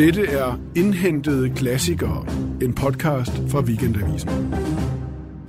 Dette 0.00 0.26
er 0.26 0.60
Indhentede 0.76 1.50
Klassikere, 1.50 2.26
en 2.62 2.74
podcast 2.74 3.32
fra 3.48 3.60
Weekendavisen. 3.60 4.54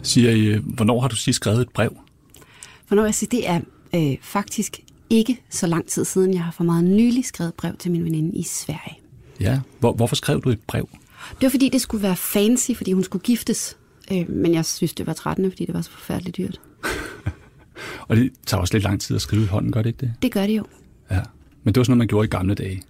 Siger 0.03 0.31
I, 0.31 0.61
hvornår 0.75 1.01
har 1.01 1.07
du 1.07 1.15
sidst 1.15 1.35
skrevet 1.35 1.61
et 1.61 1.69
brev? 1.69 1.97
Hvornår 2.87 3.03
jeg 3.05 3.15
siger, 3.15 3.29
det 3.29 3.49
er 3.49 3.61
øh, 3.95 4.17
faktisk 4.21 4.79
ikke 5.09 5.41
så 5.49 5.67
lang 5.67 5.87
tid 5.87 6.05
siden. 6.05 6.33
Jeg 6.33 6.43
har 6.43 6.51
for 6.51 6.63
meget 6.63 6.83
nylig 6.83 7.25
skrevet 7.25 7.49
et 7.49 7.55
brev 7.55 7.75
til 7.77 7.91
min 7.91 8.03
veninde 8.03 8.37
i 8.37 8.43
Sverige. 8.43 8.97
Ja. 9.39 9.59
Hvor, 9.79 9.93
hvorfor 9.93 10.15
skrev 10.15 10.41
du 10.41 10.49
et 10.49 10.59
brev? 10.67 10.89
Det 11.31 11.43
var 11.43 11.49
fordi, 11.49 11.69
det 11.69 11.81
skulle 11.81 12.03
være 12.03 12.15
fancy, 12.15 12.71
fordi 12.75 12.91
hun 12.91 13.03
skulle 13.03 13.23
giftes. 13.23 13.77
Øh, 14.11 14.29
men 14.29 14.53
jeg 14.53 14.65
synes, 14.65 14.93
det 14.93 15.07
var 15.07 15.13
trættende, 15.13 15.51
fordi 15.51 15.65
det 15.65 15.73
var 15.73 15.81
så 15.81 15.91
forfærdeligt 15.91 16.37
dyrt. 16.37 16.61
Og 18.07 18.15
det 18.15 18.31
tager 18.45 18.61
også 18.61 18.73
lidt 18.73 18.83
lang 18.83 19.01
tid 19.01 19.15
at 19.15 19.21
skrive 19.21 19.43
i 19.43 19.47
hånden, 19.47 19.71
gør 19.71 19.81
det 19.81 19.89
ikke 19.89 19.99
det? 19.99 20.13
Det 20.21 20.31
gør 20.31 20.47
det 20.47 20.57
jo. 20.57 20.65
Ja. 21.11 21.21
Men 21.63 21.73
det 21.73 21.79
var 21.79 21.83
sådan 21.83 21.91
noget, 21.91 21.97
man 21.97 22.07
gjorde 22.07 22.25
i 22.25 22.29
gamle 22.29 22.55
dage. 22.55 22.81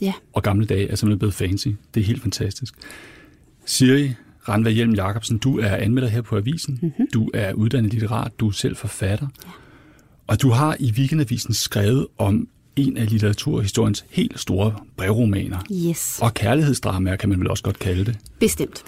Ja. 0.00 0.12
Og 0.32 0.42
gamle 0.42 0.66
dage 0.66 0.88
er 0.88 0.96
simpelthen 0.96 1.18
blevet 1.18 1.34
fancy. 1.34 1.68
Det 1.94 2.00
er 2.00 2.04
helt 2.04 2.22
fantastisk. 2.22 2.74
Siri 3.64 4.12
Randvad 4.48 4.72
Hjelm 4.72 4.94
Jacobsen, 4.94 5.38
du 5.38 5.58
er 5.58 5.76
anmelder 5.76 6.08
her 6.08 6.22
på 6.22 6.36
Avisen. 6.36 6.78
Mm-hmm. 6.82 7.06
Du 7.14 7.30
er 7.34 7.52
uddannet 7.52 7.92
litterat, 7.92 8.32
du 8.40 8.48
er 8.48 8.52
selv 8.52 8.76
forfatter. 8.76 9.26
Ja. 9.44 9.50
Og 10.26 10.42
du 10.42 10.50
har 10.50 10.76
i 10.80 10.92
Weekendavisen 10.92 11.54
skrevet 11.54 12.06
om 12.18 12.48
en 12.76 12.96
af 12.96 13.10
litteraturhistoriens 13.10 14.04
helt 14.10 14.40
store 14.40 14.74
brevromaner. 14.96 15.58
Yes. 15.72 16.18
Og 16.22 16.34
kærlighedsdramaer 16.34 17.16
kan 17.16 17.28
man 17.28 17.40
vel 17.40 17.50
også 17.50 17.62
godt 17.62 17.78
kalde 17.78 18.04
det. 18.04 18.18
Bestemt. 18.40 18.84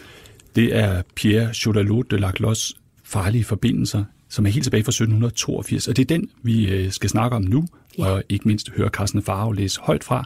Det 0.57 0.77
er 0.77 1.03
Pierre 1.15 1.55
Chodelot 1.55 2.11
de 2.11 2.19
Laclos 2.19 2.75
farlige 3.05 3.45
forbindelser, 3.45 4.05
som 4.29 4.47
er 4.47 4.51
helt 4.51 4.65
tilbage 4.65 4.85
fra 4.85 4.91
1782. 4.91 5.89
Og 5.89 5.97
det 5.97 6.03
er 6.03 6.07
den, 6.07 6.31
vi 6.43 6.69
øh, 6.69 6.93
skal 6.93 7.11
snakke 7.11 7.37
om 7.37 7.43
nu, 7.43 7.67
ja. 7.99 8.07
og 8.07 8.23
ikke 8.29 8.49
mindst 8.49 8.71
høre 8.71 8.89
Carsten 8.89 9.23
Farve 9.23 9.57
læse 9.57 9.81
højt 9.81 10.05
fra. 10.05 10.25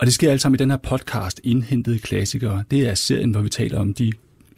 Og 0.00 0.06
det 0.06 0.14
sker 0.14 0.30
alt 0.30 0.40
sammen 0.40 0.54
i 0.56 0.62
den 0.62 0.70
her 0.70 0.76
podcast, 0.76 1.40
Indhentede 1.44 1.98
Klassikere. 1.98 2.64
Det 2.70 2.88
er 2.88 2.94
serien, 2.94 3.30
hvor 3.30 3.40
vi 3.40 3.48
taler 3.48 3.78
om 3.78 3.94
de 3.94 4.12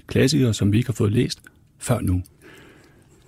klassikere, 0.07 0.55
som 0.55 0.73
vi 0.73 0.77
ikke 0.77 0.89
har 0.89 0.95
fået 0.95 1.13
læst 1.13 1.43
før 1.79 2.01
nu. 2.01 2.23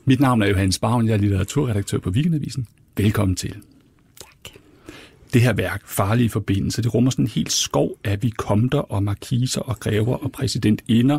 Mit 0.05 0.21
navn 0.21 0.43
er 0.43 0.47
Johannes 0.47 0.79
Bavn, 0.79 1.07
jeg 1.07 1.15
er 1.15 1.19
litteraturredaktør 1.19 1.99
på 1.99 2.11
Weekendavisen. 2.11 2.67
Velkommen 2.97 3.37
til. 3.37 3.51
Tak. 3.51 4.55
Det 5.33 5.43
her 5.43 5.53
værk, 5.53 5.83
Farlige 5.87 6.31
Forbindelser, 6.31 6.83
det 6.83 6.95
rummer 6.95 7.11
sådan 7.11 7.25
en 7.25 7.31
helt 7.31 7.53
skov 7.53 7.99
af 8.05 8.23
vikomter 8.23 8.79
og 8.79 9.03
markiser 9.03 9.61
og 9.61 9.81
grever 9.81 10.17
og 10.17 10.33
præsidentinder 10.33 11.19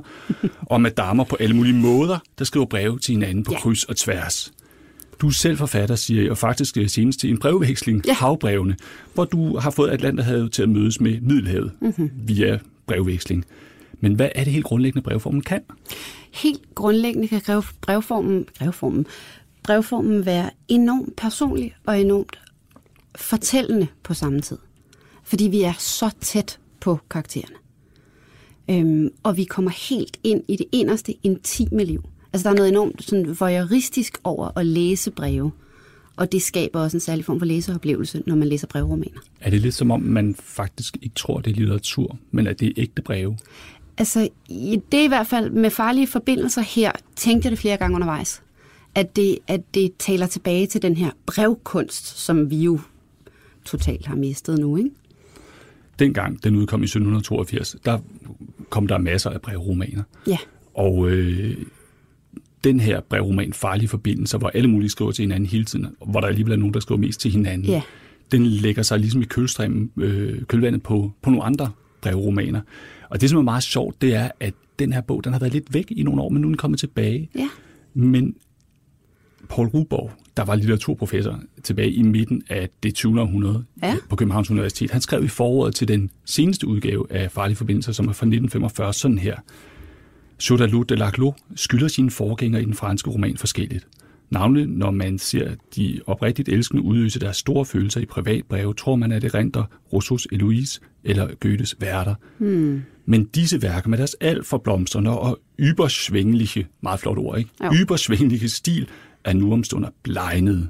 og 0.62 0.82
madamer 0.82 1.24
på 1.24 1.38
alle 1.40 1.56
mulige 1.56 1.76
måder, 1.76 2.20
der 2.40 2.46
skriver 2.46 2.66
breve 2.66 3.00
til 3.00 3.12
hinanden 3.12 3.44
på 3.44 3.52
Ja. 3.52 3.60
kryds 3.60 3.84
og 3.84 3.96
tværs. 3.98 4.54
Du 5.22 5.28
er 5.28 5.32
selv 5.32 5.58
forfatter, 5.58 5.96
siger 5.96 6.22
jeg, 6.22 6.32
og 6.32 6.38
faktisk 6.38 6.78
øh, 6.78 6.90
senest 6.90 7.20
til 7.20 7.30
en 7.30 7.38
brevveksling, 7.38 8.06
ja. 8.08 8.14
Havbrevene, 8.14 8.76
hvor 9.14 9.26
du 9.26 9.58
har 9.58 9.72
fået 9.72 9.90
Atlanterhavet 9.90 10.52
til 10.52 10.64
at 10.64 10.70
mødes 10.70 11.02
med 11.02 11.22
Middelhavet 11.22 11.72
mm-hmm. 11.82 12.12
via 12.16 12.60
brevveksling. 12.88 13.46
Men 14.00 14.14
hvad 14.14 14.30
er 14.36 14.44
det 14.44 14.54
helt 14.54 14.66
grundlæggende 14.66 15.04
brevformen 15.04 15.42
kan? 15.42 15.62
Helt 16.34 16.76
grundlæggende 16.76 17.28
kan 17.28 17.42
brev, 17.46 17.64
brevformen, 17.82 18.46
brevformen, 18.60 19.06
brevformen 19.64 20.26
være 20.26 20.50
enormt 20.68 21.16
personlig 21.16 21.76
og 21.86 22.02
enormt 22.02 22.40
fortællende 23.16 23.88
på 24.04 24.14
samme 24.14 24.42
tid. 24.42 24.58
Fordi 25.24 25.44
vi 25.48 25.62
er 25.62 25.74
så 25.80 26.10
tæt 26.22 26.60
på 26.80 27.00
karaktererne. 27.10 27.56
Øhm, 28.70 29.10
og 29.24 29.38
vi 29.38 29.44
kommer 29.44 29.72
helt 29.90 30.18
ind 30.24 30.44
i 30.48 30.56
det 30.56 30.66
inderste 30.72 31.14
intime 31.24 31.84
liv. 31.84 32.04
Altså 32.36 32.50
der 32.50 32.54
er 32.54 32.58
noget 32.58 32.70
enormt 32.70 33.04
sådan 33.04 33.36
voyeuristisk 33.40 34.18
over 34.24 34.58
at 34.60 34.66
læse 34.66 35.12
breve. 35.12 35.52
Og 36.16 36.32
det 36.32 36.42
skaber 36.42 36.80
også 36.80 36.98
en 36.98 37.02
særlig 37.02 37.26
form 37.26 37.40
for 37.40 37.46
læseoplevelse, 37.46 38.24
når 38.26 38.36
man 38.36 38.48
læser 38.48 38.68
brevromaner. 38.68 39.20
Er 39.42 39.50
det 39.50 39.62
lidt 39.62 39.74
som 39.74 39.92
om, 39.92 40.02
man 40.02 40.36
faktisk 40.44 40.98
ikke 41.02 41.16
tror, 41.16 41.40
det 41.40 41.52
er 41.52 41.56
litteratur, 41.56 42.18
men 42.32 42.48
at 42.48 42.60
det 42.60 42.68
er 42.68 42.72
ægte 42.78 43.02
breve? 43.02 43.38
Altså, 43.98 44.30
det 44.92 44.94
er 44.94 45.04
i 45.04 45.08
hvert 45.08 45.28
fald 45.28 45.50
med 45.50 45.70
farlige 45.70 46.08
forbindelser 46.08 46.62
her, 46.62 46.92
tænkte 47.16 47.46
jeg 47.46 47.52
det 47.52 47.60
flere 47.60 47.78
gange 47.78 47.96
undervejs, 47.96 48.42
at 48.96 49.16
det, 49.16 49.38
at 49.48 49.62
det 49.74 49.92
taler 50.00 50.28
tilbage 50.28 50.68
til 50.68 50.82
den 50.82 50.98
her 50.98 51.12
brevkunst, 51.26 52.20
som 52.20 52.50
vi 52.50 52.58
jo 52.58 52.80
totalt 53.66 54.06
har 54.06 54.16
mistet 54.16 54.60
nu, 54.60 54.78
ikke? 54.78 54.90
Dengang 56.00 56.44
den 56.44 56.56
udkom 56.56 56.82
i 56.82 56.86
1782, 56.86 57.76
der 57.86 58.00
kom 58.70 58.88
der 58.88 58.98
masser 58.98 59.30
af 59.30 59.42
brevromaner. 59.42 60.04
Ja, 60.28 60.38
Og 60.74 61.10
øh, 61.10 61.58
den 62.66 62.80
her 62.80 63.00
brevroman, 63.02 63.54
Farlige 63.54 63.88
Forbindelser, 63.88 64.38
hvor 64.38 64.48
alle 64.50 64.70
mulige 64.70 64.90
skriver 64.90 65.12
til 65.12 65.24
hinanden 65.24 65.50
hele 65.50 65.66
tiden, 65.66 65.88
og 66.00 66.08
hvor 66.08 66.20
der 66.20 66.28
alligevel 66.28 66.54
er 66.54 66.58
nogen, 66.58 66.74
der 66.74 66.80
skriver 66.80 67.00
mest 67.02 67.20
til 67.20 67.32
hinanden, 67.32 67.68
Ja. 67.68 67.82
den 68.32 68.46
lægger 68.46 68.82
sig 68.84 69.00
ligesom 69.00 69.22
i 69.22 69.26
kølstrømmen, 69.26 69.92
øh, 69.98 70.42
kølvandet 70.44 70.84
på, 70.84 71.12
på 71.22 71.30
nogle 71.30 71.44
andre 71.44 71.72
brevromaner. 72.02 72.62
Og 73.10 73.22
det, 73.22 73.30
som 73.30 73.40
er 73.40 73.44
meget 73.44 73.64
sjovt, 73.64 74.02
det 74.02 74.16
er, 74.16 74.30
at 74.40 74.54
den 74.80 74.94
her 74.94 75.02
bog, 75.02 75.24
den 75.24 75.34
har 75.34 75.40
været 75.40 75.54
lidt 75.54 75.74
væk 75.74 75.86
i 75.92 76.04
nogle 76.04 76.22
år, 76.22 76.30
men 76.30 76.42
nu 76.42 76.48
er 76.48 76.50
den 76.50 76.58
kommet 76.58 76.80
tilbage. 76.80 77.30
ja, 77.36 77.48
Men 77.94 78.36
Paul 79.50 79.68
Ruborg, 79.68 80.12
der 80.38 80.44
var 80.46 80.56
litteraturprofessor 80.56 81.40
tilbage 81.64 81.92
i 81.92 82.02
midten 82.02 82.44
af 82.50 82.70
det 82.84 82.94
20. 82.96 83.22
århundrede 83.22 83.64
Ja. 83.84 83.92
øh, 83.94 83.98
på 84.10 84.16
Københavns 84.16 84.52
Universitet, 84.52 84.92
han 84.92 85.02
skrev 85.02 85.24
i 85.24 85.28
forordet 85.28 85.76
til 85.76 85.88
den 85.88 86.10
seneste 86.26 86.68
udgave 86.68 87.06
af 87.12 87.32
Farlige 87.32 87.56
Forbindelser, 87.56 87.92
som 87.92 88.06
er 88.08 88.14
fra 88.14 88.26
1945, 88.26 88.94
sådan 88.94 89.18
her. 89.18 89.36
Chodalut 90.40 90.90
de 90.90 90.96
Laclos 90.96 91.36
skylder 91.56 91.88
sine 91.88 92.12
forgængere 92.12 92.62
i 92.62 92.66
den 92.66 92.74
franske 92.74 93.10
roman 93.10 93.38
forskelligt. 93.38 93.88
Navnlig 94.30 94.68
når 94.68 94.92
man 94.92 95.18
ser 95.18 95.56
de 95.76 96.02
oprigtigt 96.06 96.50
elskende 96.50 96.84
udøse 96.84 97.20
deres 97.20 97.38
store 97.38 97.66
følelser 97.66 98.02
i 98.02 98.06
privatbreve, 98.06 98.74
tror 98.74 98.96
man, 98.96 99.12
at 99.12 99.22
det 99.22 99.34
renter 99.34 99.64
Rousseaus 99.94 100.28
Eloise 100.32 100.80
eller 101.04 101.28
Goethes 101.40 101.76
værter. 101.80 102.16
Hmm. 102.38 102.84
Men 103.06 103.26
disse 103.26 103.62
værker 103.62 103.90
med 103.90 103.98
deres 103.98 104.16
alt 104.22 104.46
for 104.46 104.58
blomstrende 104.58 105.20
og 105.20 105.40
ybersvængelige, 105.60 106.68
meget 106.82 107.00
flot 107.00 107.18
ord, 107.18 107.38
ikke? 107.38 107.50
Jo. 107.64 107.72
Stil 108.48 108.88
er 109.24 109.34
nu 109.34 109.54
omstunder 109.54 109.90
blegnet, 110.04 110.70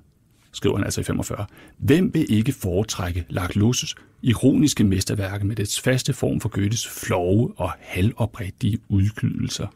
skriver 0.56 0.76
han 0.78 0.84
altså 0.86 1.02
i 1.02 1.04
45. 1.04 1.46
Hvem 1.78 2.14
vil 2.14 2.26
ikke 2.34 2.52
foretrække 2.54 3.26
Laclos' 3.32 3.94
ironiske 4.22 4.84
mesterværke 4.84 5.46
med 5.48 5.56
dets 5.56 5.82
faste 5.82 6.14
form 6.14 6.40
for 6.40 6.50
Goethes 6.50 6.88
flove 6.88 7.54
og 7.58 7.72
halvoprigtige 7.80 8.78
udgydelser? 8.90 9.68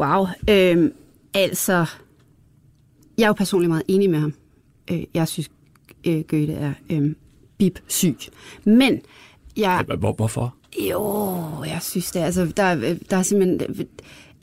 wow. 0.00 0.26
Øhm, 0.50 0.92
altså, 1.34 1.86
jeg 3.18 3.24
er 3.24 3.28
jo 3.28 3.32
personligt 3.32 3.68
meget 3.68 3.82
enig 3.88 4.10
med 4.10 4.18
ham. 4.20 4.34
Øh, 4.90 5.04
jeg 5.14 5.28
synes, 5.28 5.50
øh, 6.06 6.20
Goethe 6.28 6.52
er 6.54 6.72
øh, 6.90 7.14
bip 7.58 7.78
syg. 7.88 8.16
Men 8.64 9.00
jeg, 9.56 9.84
Hvor, 9.98 10.12
hvorfor? 10.12 10.54
Jo, 10.90 11.64
jeg 11.66 11.78
synes 11.82 12.10
det. 12.10 12.20
Altså, 12.20 12.52
der, 12.56 12.62
er- 12.62 12.96
der 13.10 13.16
er 13.16 13.22
simpelthen 13.22 13.86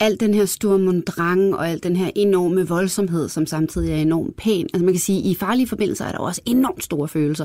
alt 0.02 0.20
den 0.20 0.34
her 0.34 0.44
stormondrang 0.44 1.54
og 1.54 1.68
al 1.70 1.82
den 1.82 1.96
her 1.96 2.10
enorme 2.16 2.68
voldsomhed, 2.68 3.28
som 3.28 3.46
samtidig 3.46 3.92
er 3.92 3.96
enormt 3.96 4.36
pæn. 4.36 4.66
Altså 4.74 4.84
man 4.84 4.94
kan 4.94 5.00
sige, 5.00 5.18
at 5.18 5.24
i 5.26 5.34
farlige 5.34 5.66
forbindelser 5.66 6.04
er 6.04 6.12
der 6.12 6.18
også 6.18 6.40
enormt 6.46 6.84
store 6.84 7.08
følelser. 7.08 7.44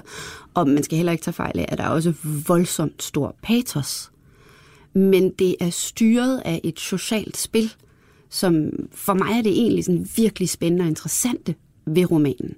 Og 0.53 0.67
man 0.69 0.83
skal 0.83 0.95
heller 0.95 1.11
ikke 1.11 1.23
tage 1.23 1.33
fejl 1.33 1.59
af, 1.59 1.65
at 1.69 1.77
der 1.77 1.83
er 1.83 1.89
også 1.89 2.13
voldsomt 2.47 3.03
stor 3.03 3.35
patos. 3.43 4.11
Men 4.93 5.29
det 5.39 5.55
er 5.59 5.69
styret 5.69 6.41
af 6.45 6.61
et 6.63 6.79
socialt 6.79 7.37
spil, 7.37 7.73
som 8.29 8.69
for 8.91 9.13
mig 9.13 9.37
er 9.37 9.41
det 9.41 9.51
egentlig 9.51 9.85
sådan 9.85 10.07
virkelig 10.15 10.49
spændende 10.49 10.83
og 10.83 10.87
interessante 10.89 11.55
ved 11.85 12.11
romanen. 12.11 12.53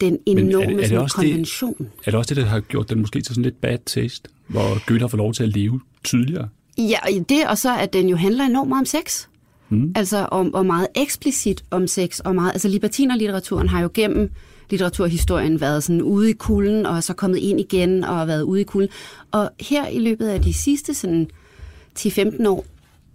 Den 0.00 0.14
er 0.14 0.18
det- 0.26 0.38
enorme 0.38 0.82
er 0.82 0.88
det 0.88 0.98
også 0.98 1.16
det- 1.20 1.30
konvention. 1.30 1.88
Er 2.04 2.10
det 2.10 2.14
også 2.14 2.34
det, 2.34 2.42
der 2.44 2.48
har 2.48 2.60
gjort 2.60 2.90
den 2.90 3.00
måske 3.00 3.20
til 3.20 3.26
sådan 3.34 3.42
lidt 3.42 3.60
bad 3.60 3.78
taste, 3.86 4.28
hvor 4.46 4.86
Goethe 4.86 5.00
har 5.02 5.08
fået 5.08 5.18
lov 5.18 5.32
til 5.34 5.42
at 5.42 5.48
leve 5.48 5.80
tydeligere? 6.04 6.48
Ja, 6.78 6.98
det, 7.28 7.46
og 7.48 7.58
så 7.58 7.76
at 7.76 7.92
den 7.92 8.08
jo 8.08 8.16
handler 8.16 8.44
enormt 8.44 8.68
meget 8.68 8.80
om 8.80 8.86
sex. 8.86 9.26
Mm. 9.68 9.92
Altså 9.94 10.16
om, 10.16 10.54
og 10.54 10.66
meget 10.66 10.86
eksplicit 10.94 11.64
om 11.70 11.86
sex, 11.86 12.18
og 12.18 12.34
meget, 12.34 12.52
altså 12.52 12.68
libertinerlitteraturen 12.68 13.68
har 13.68 13.82
jo 13.82 13.90
gennem 13.94 14.30
litteraturhistorien 14.70 15.60
været 15.60 15.84
sådan 15.84 16.02
ude 16.02 16.30
i 16.30 16.32
kulden, 16.32 16.86
og 16.86 17.02
så 17.02 17.14
kommet 17.14 17.38
ind 17.38 17.60
igen 17.60 18.04
og 18.04 18.26
været 18.26 18.42
ude 18.42 18.60
i 18.60 18.64
kulden. 18.64 18.90
Og 19.30 19.50
her 19.60 19.88
i 19.88 19.98
løbet 19.98 20.26
af 20.26 20.42
de 20.42 20.52
sidste 20.52 20.94
sådan 20.94 21.28
10-15 21.98 22.48
år, 22.48 22.64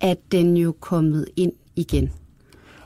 er 0.01 0.15
den 0.31 0.57
jo 0.57 0.75
kommet 0.79 1.25
ind 1.35 1.51
igen. 1.75 2.11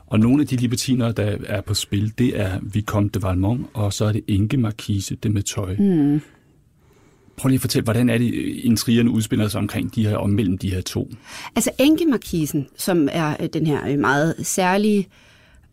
Og 0.06 0.20
nogle 0.20 0.42
af 0.42 0.46
de 0.46 0.56
libertiner, 0.56 1.12
der 1.12 1.36
er 1.46 1.60
på 1.60 1.74
spil, 1.74 2.12
det 2.18 2.40
er 2.40 2.58
Vicomte 2.62 3.18
de 3.18 3.22
Valmont, 3.22 3.66
og 3.74 3.92
så 3.92 4.04
er 4.04 4.12
det 4.12 4.24
Enke 4.28 4.56
Marquise 4.56 5.14
de 5.14 5.28
Metøj. 5.28 5.76
Mm. 5.78 6.20
Prøv 7.36 7.48
lige 7.48 7.56
at 7.56 7.60
fortælle, 7.60 7.84
hvordan 7.84 8.08
er 8.08 8.18
det, 8.18 8.34
øh, 8.34 8.60
intrigerne 8.62 9.10
udspiller 9.10 9.48
sig 9.48 9.58
omkring 9.58 9.94
de 9.94 10.06
her, 10.06 10.16
og 10.16 10.30
mellem 10.30 10.58
de 10.58 10.70
her 10.70 10.80
to? 10.80 11.10
Altså 11.56 11.70
enkemarkisen, 11.78 12.66
som 12.76 13.08
er 13.12 13.36
øh, 13.40 13.48
den 13.52 13.66
her 13.66 13.88
øh, 13.88 13.98
meget 13.98 14.34
særlige 14.42 15.08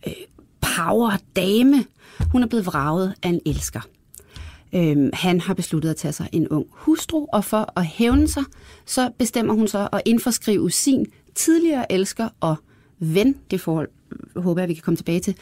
øh, 0.08 0.14
power-dame, 0.62 1.86
hun 2.32 2.44
er 2.44 2.48
blevet 2.48 2.66
vraget 2.66 3.14
af 3.24 3.30
en 3.30 3.40
elsker. 3.46 3.82
Øhm, 4.74 5.10
han 5.14 5.42
har 5.42 5.54
besluttet 5.54 5.90
at 5.90 5.96
tage 5.96 6.12
sig 6.12 6.30
en 6.32 6.48
ung 6.48 6.66
hustru, 6.72 7.26
og 7.34 7.46
for 7.46 7.74
at 7.80 7.86
hævne 7.86 8.28
sig, 8.28 8.44
så 8.86 9.10
bestemmer 9.18 9.54
hun 9.54 9.68
sig 9.68 9.90
at 9.94 10.02
indforskrive 10.06 10.72
sin 10.72 11.06
tidligere 11.36 11.92
elsker 11.92 12.30
og 12.40 12.56
ven, 13.00 13.36
det 13.52 13.62
forhold 13.62 13.90
håber 14.36 14.62
jeg, 14.62 14.70
vi 14.70 14.74
kan 14.74 14.84
komme 14.84 14.98
tilbage 14.98 15.20
til, 15.20 15.36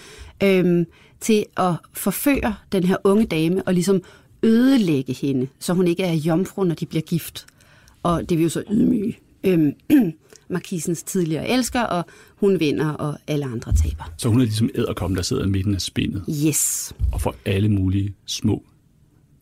øhm, 0.44 0.86
til 1.19 1.45
at 1.57 1.74
forføre 1.94 2.56
den 2.72 2.83
her 2.83 2.98
unge 3.04 3.25
dame 3.25 3.63
og 3.63 3.74
ligesom 3.74 4.01
ødelægge 4.44 5.13
hende, 5.13 5.47
så 5.59 5.74
hun 5.74 5.88
ikke 5.88 6.03
er 6.03 6.13
jomfru, 6.13 6.63
når 6.63 6.75
de 6.75 6.86
bliver 6.86 7.01
gift. 7.01 7.45
Og 8.03 8.30
det 8.30 8.38
vil 8.38 8.44
jo 8.44 8.50
så 8.50 8.63
ydmyge 8.71 9.18
øhm, 9.44 9.71
Markisens 10.51 11.03
tidligere 11.03 11.50
elsker, 11.50 11.81
og 11.81 12.06
hun 12.36 12.59
vinder, 12.59 12.89
og 12.89 13.18
alle 13.27 13.45
andre 13.45 13.74
taber. 13.83 14.12
Så 14.18 14.30
hun 14.30 14.41
er 14.41 14.45
ligesom 14.45 14.69
æderkommen, 14.75 15.15
der 15.18 15.21
sidder 15.24 15.44
i 15.45 15.47
midten 15.47 15.75
af 15.75 15.81
spindet 15.81 16.24
Yes, 16.47 16.94
og 17.12 17.21
får 17.21 17.36
alle 17.45 17.69
mulige 17.69 18.13
små, 18.25 18.63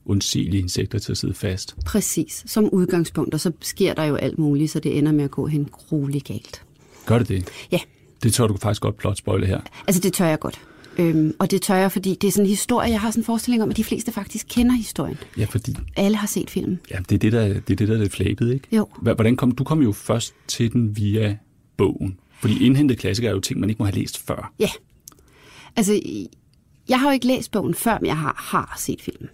undsigelige 0.06 0.62
insekter 0.62 1.00
til 1.00 1.12
at 1.12 1.18
sidde 1.18 1.34
fast. 1.34 1.76
præcis. 1.86 2.44
Som 2.48 2.70
udgangspunkt, 2.70 3.34
og 3.34 3.40
så 3.40 3.52
sker 3.62 3.94
der 3.94 4.04
jo 4.04 4.16
alt 4.16 4.38
muligt, 4.40 4.72
så 4.72 4.80
det 4.80 4.98
ender 4.98 5.12
med 5.12 5.24
at 5.24 5.32
gå 5.32 5.48
hen 5.48 5.66
grueligt 5.72 6.26
galt. 6.26 6.62
Gør 7.06 7.20
det 7.20 7.28
det? 7.28 7.46
Ja, 7.72 7.80
Det 8.24 8.34
tør 8.34 8.48
du 8.48 8.58
faktisk 8.58 8.82
godt 8.82 8.98
plot 8.98 9.18
spoile 9.18 9.46
her. 9.48 9.62
altså 9.88 10.02
det 10.02 10.14
tør 10.14 10.26
jeg 10.26 10.40
godt. 10.40 10.60
Øhm, 11.00 11.36
og 11.40 11.52
det 11.52 11.62
tør 11.62 11.76
jeg, 11.76 11.92
fordi 11.92 12.16
det 12.22 12.28
er 12.28 12.32
sådan 12.32 12.46
en 12.46 12.50
historie, 12.50 12.90
jeg 12.92 13.02
har 13.02 13.12
sådan 13.12 13.22
en 13.22 13.26
forestilling 13.26 13.64
om, 13.64 13.70
at 13.70 13.78
de 13.78 13.84
fleste 13.84 14.12
faktisk 14.12 14.46
kender 14.50 14.76
historien. 14.76 15.18
Ja, 15.38 15.46
fordi 15.46 15.76
Alle 15.96 16.18
har 16.18 16.28
set 16.28 16.50
filmen. 16.50 16.80
ja, 16.92 16.98
det 17.10 17.16
er 17.16 17.20
det, 17.20 17.32
der, 17.32 17.48
det 17.48 17.70
er 17.70 17.76
det, 17.76 17.88
der 17.88 17.94
er 17.94 17.98
det 18.00 18.12
flabet, 18.12 18.54
ikke? 18.54 18.68
Jo. 18.76 18.88
Hvordan 19.02 19.36
kom, 19.36 19.52
du 19.52 19.64
kom 19.64 19.82
jo 19.82 19.92
først 19.92 20.34
til 20.48 20.74
den 20.74 20.98
via 20.98 21.38
bogen. 21.78 22.20
Fordi 22.40 22.66
indhentet 22.66 22.98
klassikere 22.98 23.30
er 23.30 23.34
jo 23.36 23.40
ting, 23.42 23.60
man 23.60 23.70
ikke 23.70 23.80
må 23.80 23.86
have 23.86 23.96
læst 24.00 24.18
før. 24.28 24.54
Ja. 24.60 24.70
Altså, 25.76 26.02
jeg 26.90 27.00
har 27.00 27.08
jo 27.10 27.14
ikke 27.14 27.28
læst 27.28 27.52
bogen 27.52 27.74
før, 27.76 27.98
men 28.02 28.08
jeg 28.08 28.18
har, 28.18 28.36
har 28.38 28.76
set 28.78 29.02
filmen. 29.02 29.30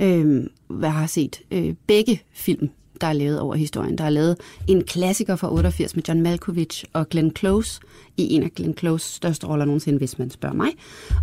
Øhm, 0.00 0.48
jeg 0.82 0.92
har 0.92 1.06
set 1.06 1.40
øh, 1.50 1.74
begge 1.86 2.22
film, 2.32 2.70
der 3.00 3.06
er 3.06 3.12
lavet 3.12 3.40
over 3.40 3.54
historien. 3.54 3.98
Der 3.98 4.04
er 4.04 4.10
lavet 4.10 4.36
en 4.66 4.84
klassiker 4.84 5.36
fra 5.36 5.52
88 5.52 5.96
med 5.96 6.02
John 6.08 6.22
Malkovich 6.22 6.84
og 6.92 7.08
Glenn 7.08 7.36
Close 7.36 7.80
i 8.16 8.32
en 8.34 8.42
af 8.42 8.50
Glenn 8.56 8.78
Close 8.78 9.14
største 9.14 9.46
roller 9.46 9.64
nogensinde, 9.64 9.98
hvis 9.98 10.18
man 10.18 10.30
spørger 10.30 10.54
mig. 10.56 10.68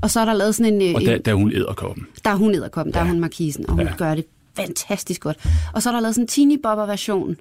Og 0.01 0.12
så 0.12 0.19
er 0.19 0.25
der 0.25 0.33
lavet 0.33 0.56
sådan 0.56 0.74
en... 0.74 0.81
øh, 0.89 0.95
Og 0.95 1.01
en 1.01 1.07
der, 1.07 1.18
der 1.18 1.31
er 1.31 1.36
hun 1.36 1.51
æderkoppen. 1.54 2.07
der 2.24 2.30
er 2.30 2.36
hun 2.36 2.56
edderkoppen, 2.56 2.94
der 2.94 3.00
ja. 3.00 3.06
er 3.06 3.10
hun 3.10 3.19
markisen, 3.19 3.66
og 3.69 3.72
hun 3.75 3.81
Ja. 3.81 3.89
ja. 3.92 3.95
gør 3.98 4.16
det 4.16 4.25
fantastisk 4.56 5.22
godt. 5.22 5.38
Og 5.74 5.81
så 5.83 5.89
er 5.89 5.94
der 5.94 6.00
lavet 6.01 6.16
sådan 6.16 6.24
en 6.24 6.27
teeny 6.27 6.60
bopper 6.63 6.86
version, 6.86 7.38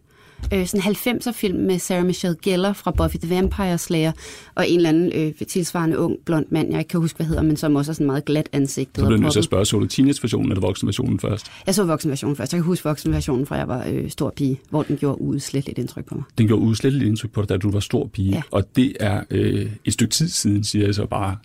øh, 0.53 0.67
sådan 0.67 0.91
en 0.91 0.97
90'er 1.19 1.33
film 1.33 1.59
med 1.59 1.79
Sarah 1.79 2.07
Michelle 2.07 2.37
Gellar 2.43 2.73
fra 2.73 2.91
Buffy 2.91 3.17
the 3.17 3.35
Vampire 3.35 3.79
Slayer, 3.79 4.13
og 4.55 4.69
en 4.69 4.77
eller 4.77 4.89
anden 4.89 5.13
øh, 5.15 5.33
tilsvarende 5.49 5.99
ung, 5.99 6.17
blond 6.27 6.47
mand, 6.51 6.71
jeg 6.71 6.79
ikke 6.79 6.89
kan 6.89 7.01
huske, 7.01 7.17
hvad 7.17 7.27
hedder, 7.27 7.43
men 7.43 7.57
som 7.57 7.77
også 7.77 7.93
er 7.93 7.95
sådan 7.95 8.07
meget 8.07 8.25
glat 8.25 8.49
ansigtet. 8.53 9.01
Så 9.01 9.07
bliver 9.07 9.21
nødt 9.21 9.33
til 9.33 9.39
at 9.39 9.45
spørge, 9.45 9.65
så 9.65 9.79
du 9.79 9.87
teenage-versionen 9.87 10.53
eller 10.53 10.61
voksenversionen 10.61 11.21
først? 11.21 11.47
Jeg 11.67 11.75
så 11.75 11.85
voksenversionen 11.85 12.37
først. 12.37 12.53
Jeg 12.53 12.59
kan 12.59 12.65
huske 12.65 12.85
voksenversionen, 12.89 13.47
fra 13.47 13.57
jeg 13.57 13.69
var 13.69 13.85
øh, 13.89 14.11
stor 14.11 14.33
pige, 14.37 14.61
hvor 14.71 14.83
den 14.83 14.97
gjorde 14.97 15.21
udslet 15.21 15.67
lidt 15.67 15.79
indtryk 15.79 16.05
på 16.05 16.15
mig. 16.15 16.25
Den 16.39 16.47
gjorde 16.47 16.63
udsletteligt 16.63 17.09
indtryk 17.09 17.31
på 17.31 17.41
dig, 17.41 17.49
da 17.49 17.57
du 17.57 17.71
var 17.71 17.81
stor 17.81 18.07
pige. 18.07 18.31
Ja. 18.31 18.43
Og 18.51 18.77
det 18.77 18.93
er 19.01 19.23
øh, 19.31 19.71
et 19.85 19.93
stykke 19.93 20.13
tid 20.13 20.29
siden, 20.29 20.65
siger 20.65 20.85
jeg 20.85 20.95
så 20.95 21.07
bare. 21.07 21.37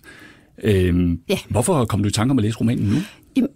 Øhm, 0.62 1.20
Ja. 1.28 1.38
Hvorfor 1.48 1.84
kom 1.84 2.02
du 2.02 2.08
i 2.08 2.12
tanke 2.12 2.30
om 2.30 2.38
at 2.38 2.44
læse 2.44 2.58
romanen 2.60 2.84
nu? 2.84 2.96
Jamen, 3.36 3.50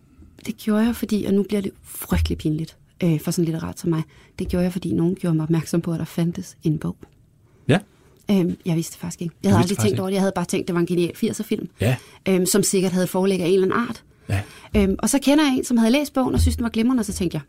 det 0.46 0.56
gjorde 0.56 0.84
jeg, 0.84 0.96
fordi, 0.96 1.24
og 1.24 1.34
nu 1.34 1.42
bliver 1.42 1.60
det 1.60 1.70
frygtelig 1.84 2.38
pinligt 2.38 2.76
øh, 3.02 3.20
for 3.20 3.30
sådan 3.30 3.42
en 3.42 3.52
litterat 3.52 3.78
som 3.80 3.90
mig, 3.90 4.02
det 4.38 4.48
gjorde 4.48 4.64
jeg, 4.64 4.72
fordi 4.72 4.92
nogen 4.92 5.14
gjorde 5.14 5.36
mig 5.36 5.42
opmærksom 5.42 5.80
på, 5.80 5.92
at 5.92 5.98
der 5.98 6.04
fandtes 6.04 6.56
en 6.62 6.78
bog. 6.78 6.96
Ja. 7.68 7.78
Øhm, 8.30 8.56
jeg 8.66 8.76
vidste 8.76 8.92
det 8.92 9.00
faktisk 9.00 9.22
ikke. 9.22 9.34
Jeg 9.42 9.50
havde 9.50 9.62
aldrig 9.62 9.78
tænkt 9.78 9.98
over 10.00 10.08
det. 10.08 10.14
Jeg 10.14 10.22
havde 10.22 10.32
bare 10.34 10.44
tænkt, 10.44 10.68
det 10.68 10.74
var 10.74 10.80
en 10.80 10.86
genial 10.86 11.12
80'er-film, 11.16 11.68
Ja. 11.80 11.96
øhm, 12.28 12.46
som 12.46 12.62
sikkert 12.62 12.92
havde 12.92 13.06
forelæg 13.06 13.40
af 13.40 13.46
en 13.46 13.54
eller 13.54 13.66
anden 13.66 13.88
art. 13.88 14.04
Ja. 14.28 14.40
Øhm, 14.76 14.94
og 14.98 15.08
så 15.10 15.18
kender 15.22 15.44
jeg 15.44 15.54
en, 15.56 15.64
som 15.64 15.76
havde 15.76 15.92
læst 15.92 16.12
bogen 16.14 16.34
og 16.34 16.40
synes, 16.40 16.56
den 16.56 16.62
var 16.62 16.70
glimrende, 16.70 17.00
og 17.00 17.04
så 17.04 17.12
tænkte 17.12 17.34
jeg, 17.34 17.42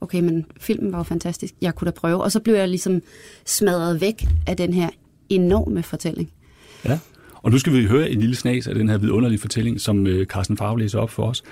okay, 0.00 0.20
men 0.20 0.46
filmen 0.60 0.92
var 0.92 0.98
jo 0.98 1.02
fantastisk. 1.04 1.54
Jeg 1.60 1.74
kunne 1.74 1.86
da 1.86 1.90
prøve. 1.90 2.22
Og 2.22 2.32
så 2.32 2.40
blev 2.40 2.54
jeg 2.54 2.68
ligesom 2.68 3.02
smadret 3.46 4.00
væk 4.00 4.26
af 4.46 4.56
den 4.56 4.72
her 4.74 4.88
enorme 5.28 5.82
fortælling. 5.82 6.30
Ja. 6.84 6.98
Og 7.42 7.50
nu 7.50 7.58
skal 7.58 7.72
vi 7.72 7.84
høre 7.86 8.10
en 8.10 8.20
lille 8.20 8.36
snas 8.36 8.66
af 8.66 8.74
den 8.74 8.88
her 8.88 8.98
vidunderlige 8.98 9.40
fortælling, 9.40 9.80
som 9.80 10.06
øh, 10.06 10.26
Carsten 10.26 10.56
Favre 10.56 10.78
læser 10.78 10.98
op 10.98 11.10
for 11.10 11.22
os. 11.22 11.42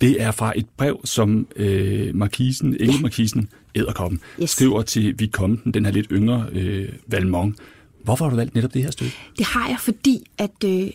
Det 0.00 0.22
er 0.22 0.30
fra 0.30 0.52
et 0.56 0.66
brev, 0.76 1.00
som 1.04 1.46
øh, 1.56 2.14
Markisen, 2.14 2.76
Engel 2.80 3.02
Markisen, 3.02 3.48
Æderkoppen, 3.74 4.20
Yes. 4.42 4.50
skriver 4.50 4.82
til 4.82 5.14
Vikomten, 5.18 5.74
den 5.74 5.84
her 5.84 5.92
lidt 5.92 6.06
yngre 6.12 6.46
øh, 6.52 6.88
Valmont. 7.06 7.56
Hvorfor 8.04 8.24
har 8.24 8.30
du 8.30 8.36
valgt 8.36 8.54
netop 8.54 8.74
det 8.74 8.82
her 8.82 8.90
stykke? 8.90 9.14
Det 9.38 9.46
har 9.46 9.68
jeg, 9.68 9.76
fordi 9.80 10.26
at... 10.38 10.64
Øh, 10.64 10.90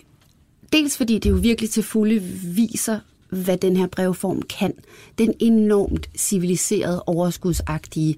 dels 0.72 0.96
fordi 0.96 1.18
det 1.18 1.30
jo 1.30 1.34
virkelig 1.34 1.70
til 1.70 1.82
fulde 1.82 2.20
viser, 2.42 2.98
hvad 3.28 3.56
den 3.56 3.76
her 3.76 3.86
brevform 3.86 4.42
kan. 4.42 4.72
Den 5.18 5.34
enormt 5.38 6.10
civiliserede, 6.16 7.02
overskudsagtige 7.02 8.16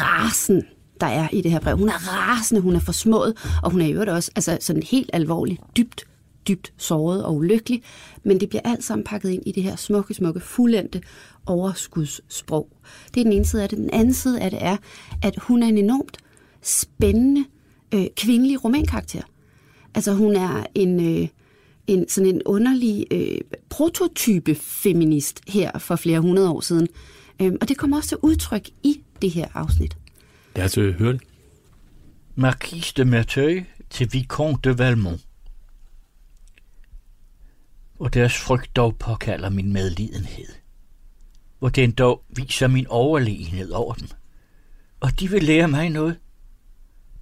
rasen, 0.00 0.62
der 1.00 1.06
er 1.06 1.28
i 1.32 1.40
det 1.40 1.50
her 1.50 1.60
brev. 1.60 1.76
Hun 1.76 1.88
er 1.88 2.08
rasende, 2.08 2.60
hun 2.62 2.74
er 2.76 2.80
forsmået, 2.80 3.34
og 3.62 3.70
hun 3.70 3.80
er 3.80 3.86
i 3.86 3.92
øvrigt 3.92 4.10
også 4.10 4.30
altså, 4.36 4.58
sådan 4.60 4.82
helt 4.82 5.10
alvorligt, 5.12 5.60
dybt, 5.76 6.04
dybt 6.48 6.72
såret 6.76 7.24
og 7.24 7.34
ulykkelig. 7.34 7.82
Men 8.24 8.40
det 8.40 8.48
bliver 8.48 8.62
alt 8.64 8.84
sammen 8.84 9.04
pakket 9.04 9.30
ind 9.30 9.42
i 9.46 9.52
det 9.52 9.62
her 9.62 9.76
smukke, 9.76 10.14
smukke, 10.14 10.40
fuldendte 10.40 11.02
overskudssprog. 11.46 12.68
Det 13.14 13.20
er 13.20 13.24
den 13.24 13.32
ene 13.32 13.44
side 13.44 13.62
af 13.62 13.68
det. 13.68 13.78
Den 13.78 13.90
anden 13.90 14.14
side 14.14 14.40
af 14.40 14.50
det 14.50 14.58
er, 14.62 14.76
at 15.22 15.34
hun 15.38 15.62
er 15.62 15.66
en 15.66 15.78
enormt 15.78 16.16
spændende 16.62 17.44
øh, 17.94 18.06
kvindelig 18.16 18.64
romankarakter. 18.64 19.22
Altså 19.94 20.12
hun 20.12 20.36
er 20.36 20.66
en, 20.74 21.20
øh, 21.22 21.28
en 21.86 22.08
sådan 22.08 22.34
en 22.34 22.42
underlig 22.46 23.06
øh, 23.10 23.38
prototype 23.68 24.54
feminist 24.54 25.40
her 25.48 25.78
for 25.78 25.96
flere 25.96 26.20
hundrede 26.20 26.50
år 26.50 26.60
siden. 26.60 26.88
Øhm, 27.42 27.56
og 27.60 27.68
det 27.68 27.76
kommer 27.76 27.96
også 27.96 28.08
til 28.08 28.18
udtryk 28.22 28.68
i 28.82 29.00
det 29.22 29.30
her 29.30 29.46
afsnit. 29.54 29.96
Lad 30.56 30.64
os 30.64 30.78
øh, 30.78 30.94
høre 30.94 31.12
det. 31.12 31.22
Marquise 32.34 32.94
de 32.96 33.04
Merteuil 33.04 33.64
til 33.90 34.08
Vicomte 34.12 34.70
de 34.70 34.78
Valmont. 34.78 35.25
Hvor 37.96 38.08
deres 38.08 38.36
frygt 38.36 38.76
dog 38.76 38.96
påkalder 38.98 39.50
min 39.50 39.72
medlidenhed. 39.72 40.48
Hvor 41.58 41.68
den 41.68 41.92
dog 41.92 42.24
viser 42.28 42.66
min 42.66 42.86
overlegenhed 42.86 43.70
over 43.70 43.94
dem. 43.94 44.08
Og 45.00 45.20
de 45.20 45.30
vil 45.30 45.42
lære 45.42 45.68
mig 45.68 45.90
noget. 45.90 46.18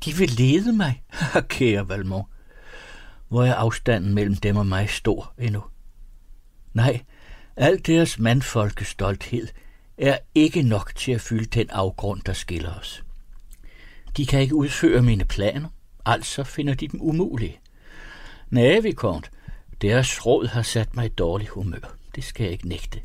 De 0.05 0.15
vil 0.15 0.31
lede 0.31 0.73
mig, 0.73 1.03
kære 1.49 1.89
Valmont. 1.89 2.27
Hvor 3.29 3.45
er 3.45 3.55
afstanden 3.55 4.15
mellem 4.15 4.37
dem 4.37 4.57
og 4.57 4.67
mig 4.67 4.91
stor 4.91 5.35
endnu? 5.39 5.63
Nej, 6.75 7.01
al 7.57 7.87
deres 7.87 8.19
mandfolkestolthed 8.19 9.49
er 9.99 10.19
ikke 10.35 10.63
nok 10.63 10.93
til 10.97 11.13
at 11.13 11.21
fylde 11.21 11.45
den 11.45 11.71
afgrund, 11.71 12.21
der 12.21 12.33
skiller 12.33 12.75
os. 12.75 13.05
De 14.17 14.27
kan 14.27 14.41
ikke 14.41 14.55
udføre 14.55 15.03
mine 15.03 15.25
planer, 15.25 15.69
altså 16.07 16.45
finder 16.45 16.75
de 16.75 16.89
dem 16.89 17.01
umulige. 17.03 17.61
Nej, 18.51 18.81
Vicomte, 18.81 19.31
deres 19.85 20.27
råd 20.27 20.47
har 20.47 20.63
sat 20.63 20.97
mig 20.97 21.07
i 21.07 21.09
dårlig 21.09 21.49
humør. 21.49 21.97
Det 22.15 22.25
skal 22.25 22.45
jeg 22.45 22.53
ikke 22.53 22.69
nægte. 22.69 23.01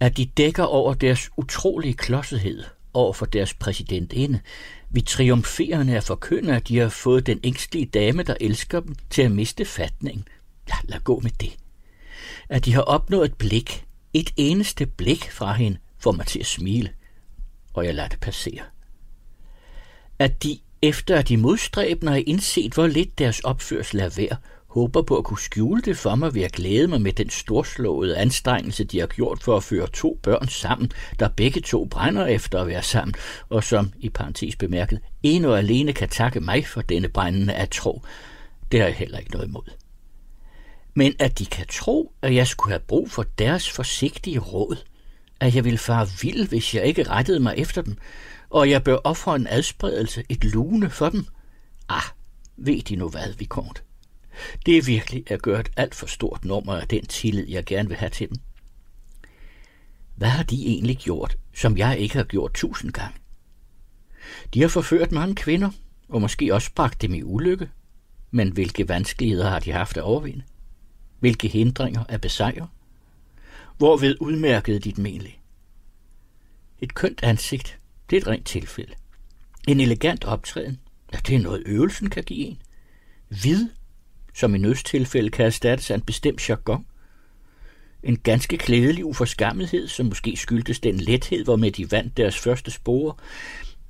At 0.00 0.16
de 0.16 0.26
dækker 0.26 0.62
over 0.62 0.94
deres 0.94 1.30
utrolige 1.36 1.94
klodsethed 1.94 2.64
over 2.94 3.12
for 3.12 3.26
deres 3.26 3.54
præsidentinde, 3.54 4.40
vi 4.90 5.00
triumferende 5.00 5.92
er 5.92 6.00
forkynde, 6.00 6.56
at 6.56 6.68
de 6.68 6.78
har 6.78 6.88
fået 6.88 7.26
den 7.26 7.40
ængstlige 7.44 7.86
dame, 7.86 8.22
der 8.22 8.34
elsker 8.40 8.80
dem, 8.80 8.94
til 9.10 9.22
at 9.22 9.32
miste 9.32 9.64
fatningen. 9.64 10.28
Ja, 10.68 10.74
lad 10.84 11.00
gå 11.00 11.20
med 11.20 11.30
det. 11.30 11.56
At 12.48 12.64
de 12.64 12.74
har 12.74 12.82
opnået 12.82 13.24
et 13.24 13.34
blik, 13.34 13.84
et 14.12 14.30
eneste 14.36 14.86
blik 14.86 15.30
fra 15.30 15.52
hende, 15.52 15.78
får 15.98 16.12
mig 16.12 16.26
til 16.26 16.38
at 16.38 16.46
smile, 16.46 16.90
og 17.74 17.84
jeg 17.84 17.94
lader 17.94 18.08
det 18.08 18.20
passere 18.20 18.62
at 20.18 20.42
de, 20.42 20.58
efter 20.82 21.16
at 21.16 21.28
de 21.28 21.36
modstræbende 21.36 22.12
har 22.12 22.22
indset, 22.26 22.74
hvor 22.74 22.86
lidt 22.86 23.18
deres 23.18 23.40
opførsel 23.40 24.00
er 24.00 24.08
værd, 24.16 24.38
håber 24.68 25.02
på 25.02 25.16
at 25.16 25.24
kunne 25.24 25.38
skjule 25.38 25.82
det 25.82 25.96
for 25.96 26.14
mig 26.14 26.34
ved 26.34 26.42
at 26.42 26.52
glæde 26.52 26.88
mig 26.88 27.00
med 27.00 27.12
den 27.12 27.30
storslåede 27.30 28.16
anstrengelse, 28.16 28.84
de 28.84 28.98
har 28.98 29.06
gjort 29.06 29.42
for 29.42 29.56
at 29.56 29.62
føre 29.62 29.86
to 29.86 30.18
børn 30.22 30.48
sammen, 30.48 30.92
der 31.18 31.28
begge 31.28 31.60
to 31.60 31.84
brænder 31.84 32.26
efter 32.26 32.60
at 32.60 32.66
være 32.66 32.82
sammen, 32.82 33.14
og 33.48 33.64
som, 33.64 33.92
i 33.98 34.08
parentes 34.08 34.56
bemærket, 34.56 35.00
en 35.22 35.44
og 35.44 35.58
alene 35.58 35.92
kan 35.92 36.08
takke 36.08 36.40
mig 36.40 36.66
for 36.66 36.82
denne 36.82 37.08
brændende 37.08 37.54
at 37.54 37.70
tro. 37.70 38.02
Det 38.72 38.80
har 38.80 38.86
jeg 38.86 38.96
heller 38.96 39.18
ikke 39.18 39.30
noget 39.30 39.48
imod. 39.48 39.70
Men 40.94 41.14
at 41.18 41.38
de 41.38 41.46
kan 41.46 41.66
tro, 41.70 42.12
at 42.22 42.34
jeg 42.34 42.46
skulle 42.46 42.72
have 42.72 42.82
brug 42.88 43.10
for 43.10 43.22
deres 43.38 43.70
forsigtige 43.70 44.38
råd, 44.38 44.76
at 45.40 45.54
jeg 45.54 45.64
ville 45.64 45.78
fare 45.78 46.08
vild, 46.22 46.48
hvis 46.48 46.74
jeg 46.74 46.84
ikke 46.84 47.10
rettede 47.10 47.40
mig 47.40 47.54
efter 47.56 47.82
dem, 47.82 47.96
og 48.50 48.70
jeg 48.70 48.84
bør 48.84 48.96
ofre 49.04 49.36
en 49.36 49.46
adspredelse, 49.50 50.24
et 50.28 50.44
lune 50.44 50.90
for 50.90 51.08
dem. 51.08 51.26
Ah, 51.88 52.02
ved 52.56 52.82
de 52.82 52.96
nu 52.96 53.08
hvad, 53.08 53.32
vi 53.38 53.44
kort. 53.44 53.82
Det 54.66 54.78
er 54.78 54.82
virkelig 54.82 55.30
at 55.30 55.42
gøre 55.42 55.60
et 55.60 55.70
alt 55.76 55.94
for 55.94 56.06
stort 56.06 56.44
nummer 56.44 56.76
af 56.76 56.88
den 56.88 57.06
tillid, 57.06 57.48
jeg 57.48 57.64
gerne 57.64 57.88
vil 57.88 57.96
have 57.96 58.10
til 58.10 58.28
dem. 58.28 58.36
Hvad 60.16 60.28
har 60.28 60.42
de 60.42 60.66
egentlig 60.66 60.96
gjort, 60.96 61.36
som 61.54 61.76
jeg 61.76 61.98
ikke 61.98 62.16
har 62.16 62.24
gjort 62.24 62.54
tusind 62.54 62.92
gange? 62.92 63.18
De 64.54 64.60
har 64.60 64.68
forført 64.68 65.12
mange 65.12 65.34
kvinder, 65.34 65.70
og 66.08 66.20
måske 66.20 66.54
også 66.54 66.70
bragt 66.74 67.02
dem 67.02 67.14
i 67.14 67.22
ulykke. 67.22 67.70
Men 68.30 68.52
hvilke 68.52 68.88
vanskeligheder 68.88 69.50
har 69.50 69.60
de 69.60 69.72
haft 69.72 69.96
at 69.96 70.02
overvinde? 70.02 70.42
Hvilke 71.18 71.48
hindringer 71.48 72.04
at 72.08 72.20
besejre? 72.20 72.68
Hvorved 73.76 74.16
udmærkede 74.20 74.78
de 74.78 74.92
dem 74.92 75.06
egentlig? 75.06 75.40
Et 76.80 76.94
kønt 76.94 77.22
ansigt, 77.22 77.78
det 78.10 78.16
er 78.16 78.20
et 78.20 78.26
rent 78.26 78.46
tilfælde. 78.46 78.94
En 79.68 79.80
elegant 79.80 80.24
optræden, 80.24 80.78
ja, 81.12 81.18
det 81.26 81.34
er 81.34 81.40
noget 81.40 81.62
øvelsen 81.66 82.10
kan 82.10 82.24
give 82.24 82.38
en. 82.38 82.62
Vid, 83.28 83.68
som 84.38 84.54
i 84.54 84.58
nødstilfælde 84.58 85.30
kan 85.30 85.46
erstattes 85.46 85.90
af 85.90 85.94
en 85.94 86.00
bestemt 86.00 86.48
jargon. 86.48 86.86
En 88.02 88.16
ganske 88.16 88.58
klædelig 88.58 89.04
uforskammethed, 89.04 89.88
som 89.88 90.06
måske 90.06 90.36
skyldtes 90.36 90.80
den 90.80 90.96
lethed, 90.96 91.44
hvormed 91.44 91.70
de 91.70 91.90
vandt 91.90 92.16
deres 92.16 92.38
første 92.38 92.70
spore. 92.70 93.14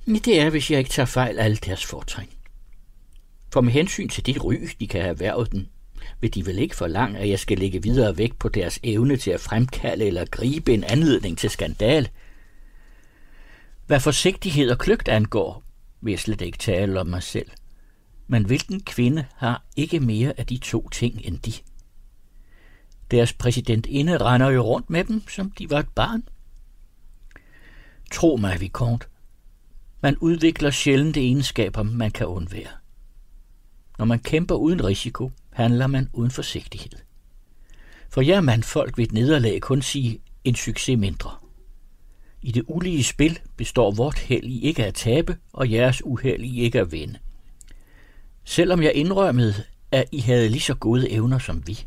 Det 0.05 0.39
er, 0.39 0.49
hvis 0.49 0.71
jeg 0.71 0.79
ikke 0.79 0.89
tager 0.89 1.05
fejl, 1.05 1.39
alle 1.39 1.57
deres 1.57 1.85
fortræn. 1.85 2.27
For 3.53 3.61
med 3.61 3.73
hensyn 3.73 4.07
til 4.07 4.25
det 4.25 4.43
ry, 4.43 4.55
de 4.79 4.87
kan 4.87 5.01
have 5.01 5.19
været 5.19 5.51
den, 5.51 5.67
vil 6.21 6.33
de 6.33 6.45
vel 6.45 6.59
ikke 6.59 6.75
forlange, 6.75 7.19
at 7.19 7.29
jeg 7.29 7.39
skal 7.39 7.57
lægge 7.57 7.83
videre 7.83 8.17
væk 8.17 8.35
på 8.35 8.49
deres 8.49 8.79
evne 8.83 9.17
til 9.17 9.31
at 9.31 9.39
fremkalde 9.39 10.05
eller 10.05 10.25
gribe 10.25 10.73
en 10.73 10.83
anledning 10.83 11.37
til 11.37 11.49
skandal. 11.49 12.09
Hvad 13.87 13.99
forsigtighed 13.99 14.69
og 14.69 14.77
kløgt 14.77 15.07
angår, 15.07 15.63
vil 16.01 16.11
jeg 16.11 16.19
slet 16.19 16.41
ikke 16.41 16.57
tale 16.57 16.99
om 16.99 17.07
mig 17.07 17.23
selv. 17.23 17.49
Men 18.31 18.45
hvilken 18.45 18.81
kvinde 18.83 19.25
har 19.35 19.63
ikke 19.75 19.99
mere 19.99 20.33
af 20.37 20.45
de 20.45 20.57
to 20.57 20.89
ting 20.89 21.21
end 21.25 21.39
de? 21.39 21.53
Deres 23.11 23.33
præsidentinde 23.33 24.17
render 24.17 24.49
jo 24.49 24.61
rundt 24.61 24.89
med 24.89 25.03
dem, 25.03 25.27
som 25.29 25.51
de 25.51 25.69
var 25.69 25.79
et 25.79 25.89
barn. 25.95 26.23
Tro 28.11 28.35
mig, 28.35 28.61
Vicomte. 28.61 29.07
Man 30.01 30.17
udvikler 30.17 30.71
sjældent 30.71 31.17
egenskaber, 31.17 31.83
man 31.83 32.11
kan 32.11 32.27
undvære. 32.27 32.71
Når 33.97 34.05
man 34.05 34.19
kæmper 34.19 34.55
uden 34.55 34.85
risiko, 34.85 35.31
handler 35.49 35.87
man 35.87 36.09
uden 36.13 36.31
forsigtighed. 36.31 36.99
For 38.09 38.21
jer 38.21 38.41
mandfolk 38.41 38.97
vil 38.97 39.03
et 39.03 39.11
nederlag 39.11 39.61
kun 39.61 39.81
sige 39.81 40.21
en 40.43 40.55
succes 40.55 40.99
mindre. 40.99 41.31
I 42.41 42.51
det 42.51 42.63
ulige 42.67 43.03
spil 43.03 43.39
består 43.57 43.91
vort 43.91 44.19
held 44.19 44.43
i 44.43 44.61
ikke 44.61 44.85
at 44.85 44.93
tabe, 44.93 45.37
og 45.53 45.71
jeres 45.71 46.05
uheld 46.05 46.43
i 46.43 46.61
ikke 46.61 46.79
at 46.79 46.91
vinde. 46.91 47.19
Selvom 48.49 48.83
jeg 48.83 48.91
indrømmede, 48.95 49.63
at 49.91 50.05
I 50.11 50.19
havde 50.19 50.49
lige 50.49 50.61
så 50.61 50.73
gode 50.73 51.11
evner 51.11 51.39
som 51.39 51.67
vi. 51.67 51.85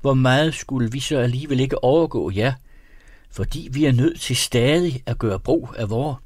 Hvor 0.00 0.14
meget 0.14 0.54
skulle 0.54 0.92
vi 0.92 1.00
så 1.00 1.18
alligevel 1.18 1.60
ikke 1.60 1.84
overgå 1.84 2.30
jer, 2.30 2.52
fordi 3.30 3.68
vi 3.72 3.84
er 3.84 3.92
nødt 3.92 4.20
til 4.20 4.36
stadig 4.36 5.02
at 5.06 5.18
gøre 5.18 5.40
brug 5.40 5.74
af 5.76 5.90
vores 5.90 6.16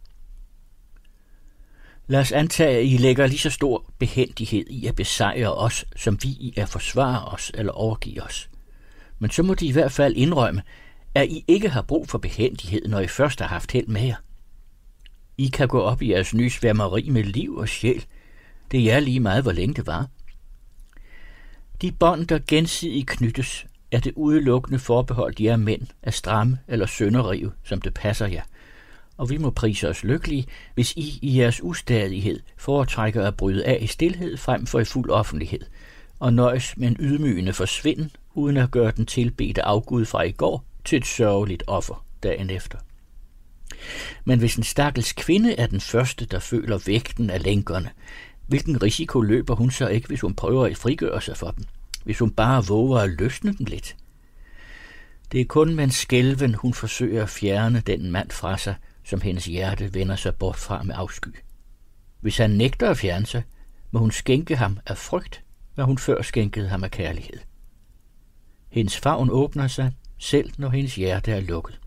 Lad 2.06 2.20
os 2.20 2.32
antage, 2.32 2.78
at 2.78 2.84
I 2.84 2.96
lægger 2.96 3.26
lige 3.26 3.38
så 3.38 3.50
stor 3.50 3.84
behendighed 3.99 4.64
i 4.66 4.87
at 4.87 4.96
besejre 4.96 5.54
os, 5.54 5.84
som 5.96 6.18
vi 6.23 6.28
i 6.28 6.54
at 6.56 6.68
forsvare 6.68 7.25
os 7.25 7.50
eller 7.54 7.73
overgive 7.73 8.23
os. 8.23 8.50
Men 9.18 9.30
så 9.30 9.42
må 9.42 9.54
de 9.54 9.66
i 9.66 9.73
hvert 9.73 9.92
fald 9.92 10.16
indrømme, 10.16 10.62
at 11.14 11.28
I 11.28 11.44
ikke 11.49 11.68
har 11.68 11.82
brug 11.82 12.08
for 12.08 12.18
behendighed, 12.18 12.88
når 12.88 13.00
I 13.00 13.06
først 13.06 13.40
har 13.40 13.49
haft 13.49 13.73
held 13.73 13.87
med 13.87 14.02
jer. 14.02 14.16
I 15.38 15.46
kan 15.46 15.68
gå 15.68 15.80
op 15.80 16.02
i 16.02 16.12
jeres 16.12 16.34
nye 16.34 16.50
sværmeri 16.50 17.08
med 17.08 17.25
liv 17.25 17.56
og 17.56 17.68
sjæl. 17.68 18.04
Det 18.71 18.92
er 18.92 19.00
lige 19.00 19.21
meget, 19.21 19.42
hvor 19.42 19.52
længe 19.52 19.75
det 19.75 19.87
var. 19.87 20.09
De 21.83 21.92
bånd, 21.92 22.26
der 22.26 22.38
gensidigt 22.49 23.09
knyttes, 23.09 23.66
er 23.92 24.00
det 24.00 24.12
udelukkende 24.16 24.78
forbeholdt 24.78 25.40
jer 25.40 25.56
mænd 25.56 25.87
af 26.02 26.14
stramme 26.14 26.59
eller 26.68 26.87
sønderrive, 26.87 27.52
som 27.64 27.80
det 27.80 27.94
passer 27.94 28.26
jer 28.26 28.42
og 29.16 29.30
vi 29.30 29.38
må 29.38 29.50
prise 29.50 29.88
os 29.88 30.04
lykkelige, 30.04 30.47
hvis 30.75 30.92
I 30.92 31.18
i 31.23 31.38
jeres 31.38 31.62
ustadighed 31.62 32.40
foretrækker 32.56 33.26
at 33.26 33.37
bryde 33.37 33.64
af 33.64 33.78
i 33.80 33.87
stillhed 33.87 34.37
frem 34.37 34.66
for 34.66 34.80
i 34.80 34.85
fuld 34.85 35.11
offentlighed, 35.11 35.61
og 36.18 36.33
nøjes 36.33 36.76
med 36.76 36.88
en 36.88 36.97
ydmygende 37.00 37.52
forsvinden, 37.52 38.11
uden 38.35 38.56
at 38.56 38.71
gøre 38.71 38.92
den 38.97 39.06
tilbedte 39.06 39.62
afgud 39.62 40.04
fra 40.04 40.23
i 40.23 40.33
går 40.33 40.64
til 40.85 40.97
et 40.99 41.06
sørgeligt 41.06 41.62
offer 41.66 42.04
dagen 42.23 42.50
efter. 42.50 42.78
Men 44.25 44.38
hvis 44.38 44.56
en 44.56 44.62
stakkels 44.62 45.12
kvinde 45.12 45.54
er 45.54 45.66
den 45.66 45.80
første, 45.80 46.26
der 46.26 46.38
føler 46.38 46.78
vægten 46.87 47.30
af 47.30 47.42
lænkerne, 47.42 47.90
hvilken 48.46 48.82
risiko 48.82 49.20
løber 49.20 49.54
hun 49.54 49.70
så 49.70 49.88
ikke, 49.88 50.08
hvis 50.08 50.20
hun 50.20 50.34
prøver 50.34 50.66
at 50.66 50.76
frigøre 50.76 51.20
sig 51.20 51.36
for 51.36 51.50
dem? 51.50 51.64
Hvis 52.04 52.18
hun 52.18 52.30
bare 52.30 52.66
våger 52.66 52.98
at 52.98 53.10
løsne 53.10 53.54
dem 53.58 53.66
lidt? 53.66 53.96
Det 55.32 55.40
er 55.40 55.44
kun 55.44 55.74
med 55.74 55.84
en 55.84 55.90
skælven, 55.90 56.54
hun 56.54 56.74
forsøger 56.74 57.22
at 57.22 57.28
fjerne 57.28 57.80
den 57.80 58.10
mand 58.10 58.30
fra 58.30 58.58
sig, 58.58 58.74
som 59.04 59.20
hendes 59.20 59.44
hjerte 59.44 59.94
vender 59.94 60.16
sig 60.16 60.34
bort 60.34 60.56
fra 60.56 60.82
med 60.82 60.94
afsky. 60.98 61.28
Hvis 62.20 62.36
han 62.36 62.50
nægter 62.50 62.90
at 62.90 62.96
fjerne 62.96 63.26
sig, 63.26 63.42
må 63.90 63.98
hun 63.98 64.10
skænke 64.10 64.56
ham 64.56 64.78
af 64.86 64.98
frygt, 64.98 65.42
hvad 65.74 65.84
hun 65.84 65.98
før 65.98 66.22
skænkede 66.22 66.68
ham 66.68 66.84
af 66.84 66.90
kærlighed. 66.90 67.38
Hendes 68.68 68.96
favn 68.96 69.28
åbner 69.30 69.68
sig, 69.68 69.92
selv 70.18 70.52
når 70.58 70.68
hendes 70.68 70.94
hjerte 70.94 71.32
er 71.32 71.40
lukket. 71.40 71.80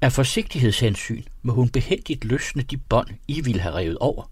Af 0.00 0.12
forsigtighedshensyn 0.12 1.22
må 1.42 1.52
hun 1.52 1.68
behendigt 1.68 2.24
løsne 2.24 2.62
de 2.62 2.76
bånd, 2.76 3.08
I 3.28 3.40
vil 3.40 3.60
have 3.60 3.74
revet 3.74 3.98
over. 3.98 4.30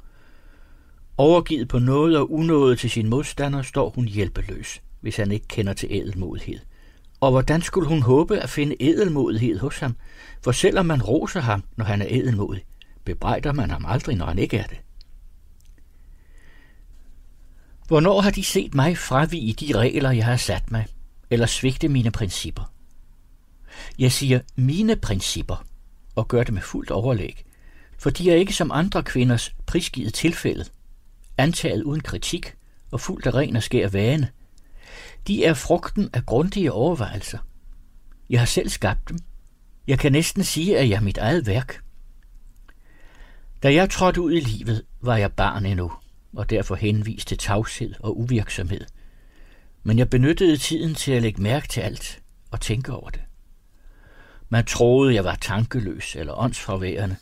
Overgivet 1.20 1.68
på 1.68 1.78
noget 1.78 2.18
og 2.18 2.32
unået 2.32 2.78
til 2.78 2.90
sin 2.90 3.08
modstander, 3.08 3.62
står 3.62 3.90
hun 3.90 4.04
hjælpeløs, 4.04 4.82
hvis 5.00 5.16
han 5.16 5.32
ikke 5.32 5.48
kender 5.48 5.72
til 5.72 5.88
ædelmodighed. 5.90 6.58
Og 7.20 7.30
hvordan 7.30 7.62
skulle 7.62 7.88
hun 7.88 8.02
håbe 8.02 8.38
at 8.38 8.50
finde 8.50 8.82
edelmodighed 8.82 9.58
hos 9.58 9.78
ham? 9.78 9.96
For 10.44 10.52
selvom 10.52 10.86
man 10.86 11.02
roser 11.02 11.40
ham, 11.40 11.64
når 11.76 11.84
han 11.84 12.02
er 12.02 12.06
edelmodig, 12.10 12.64
bebrejder 13.04 13.52
man 13.52 13.70
ham 13.70 13.84
aldrig, 13.86 14.16
når 14.16 14.26
han 14.26 14.38
ikke 14.38 14.56
er 14.56 14.66
det. 14.66 14.78
Hvornår 17.86 18.20
har 18.20 18.30
de 18.30 18.44
set 18.44 18.74
mig 18.74 18.98
fravige 18.98 19.52
de 19.52 19.78
regler, 19.78 20.10
jeg 20.10 20.24
har 20.24 20.36
sat 20.36 20.70
mig, 20.70 20.86
eller 21.30 21.46
svigte 21.46 21.88
mine 21.88 22.10
principper? 22.10 22.72
Jeg 23.98 24.12
siger 24.12 24.40
mine 24.56 24.96
principper, 24.96 25.64
og 26.14 26.28
gør 26.28 26.42
det 26.44 26.54
med 26.54 26.62
fuldt 26.62 26.90
overlæg, 26.90 27.44
for 27.98 28.10
de 28.10 28.30
er 28.30 28.34
ikke 28.34 28.52
som 28.52 28.70
andre 28.70 29.02
kvinders 29.02 29.54
prisgivet 29.66 30.14
tilfældet, 30.14 30.72
antaget 31.38 31.82
uden 31.82 32.00
kritik 32.00 32.54
og 32.90 33.00
fuldt 33.00 33.26
af 33.26 33.34
ren 33.34 33.56
og 33.56 33.62
skær 33.62 33.88
vane. 33.88 34.28
De 35.26 35.44
er 35.44 35.54
frugten 35.54 36.10
af 36.12 36.26
grundige 36.26 36.72
overvejelser. 36.72 37.38
Jeg 38.30 38.40
har 38.40 38.46
selv 38.46 38.68
skabt 38.68 39.08
dem. 39.08 39.18
Jeg 39.86 39.98
kan 39.98 40.12
næsten 40.12 40.44
sige, 40.44 40.78
at 40.78 40.88
jeg 40.88 40.96
er 40.96 41.00
mit 41.00 41.18
eget 41.18 41.46
værk. 41.46 41.82
Da 43.62 43.74
jeg 43.74 43.90
trådte 43.90 44.20
ud 44.20 44.32
i 44.32 44.40
livet, 44.40 44.84
var 45.00 45.16
jeg 45.16 45.32
barn 45.32 45.66
endnu, 45.66 45.92
og 46.36 46.50
derfor 46.50 46.74
henvist 46.74 47.28
til 47.28 47.38
tavshed 47.38 47.94
og 48.00 48.18
uvirksomhed. 48.18 48.84
Men 49.82 49.98
jeg 49.98 50.10
benyttede 50.10 50.56
tiden 50.56 50.94
til 50.94 51.12
at 51.12 51.22
lægge 51.22 51.42
mærke 51.42 51.68
til 51.68 51.80
alt 51.80 52.22
og 52.50 52.60
tænke 52.60 52.92
over 52.92 53.10
det. 53.10 53.20
Man 54.48 54.64
troede, 54.64 55.14
jeg 55.14 55.24
var 55.24 55.34
tankeløs 55.34 56.16
eller 56.16 56.38
åndsforværende, 56.38 57.16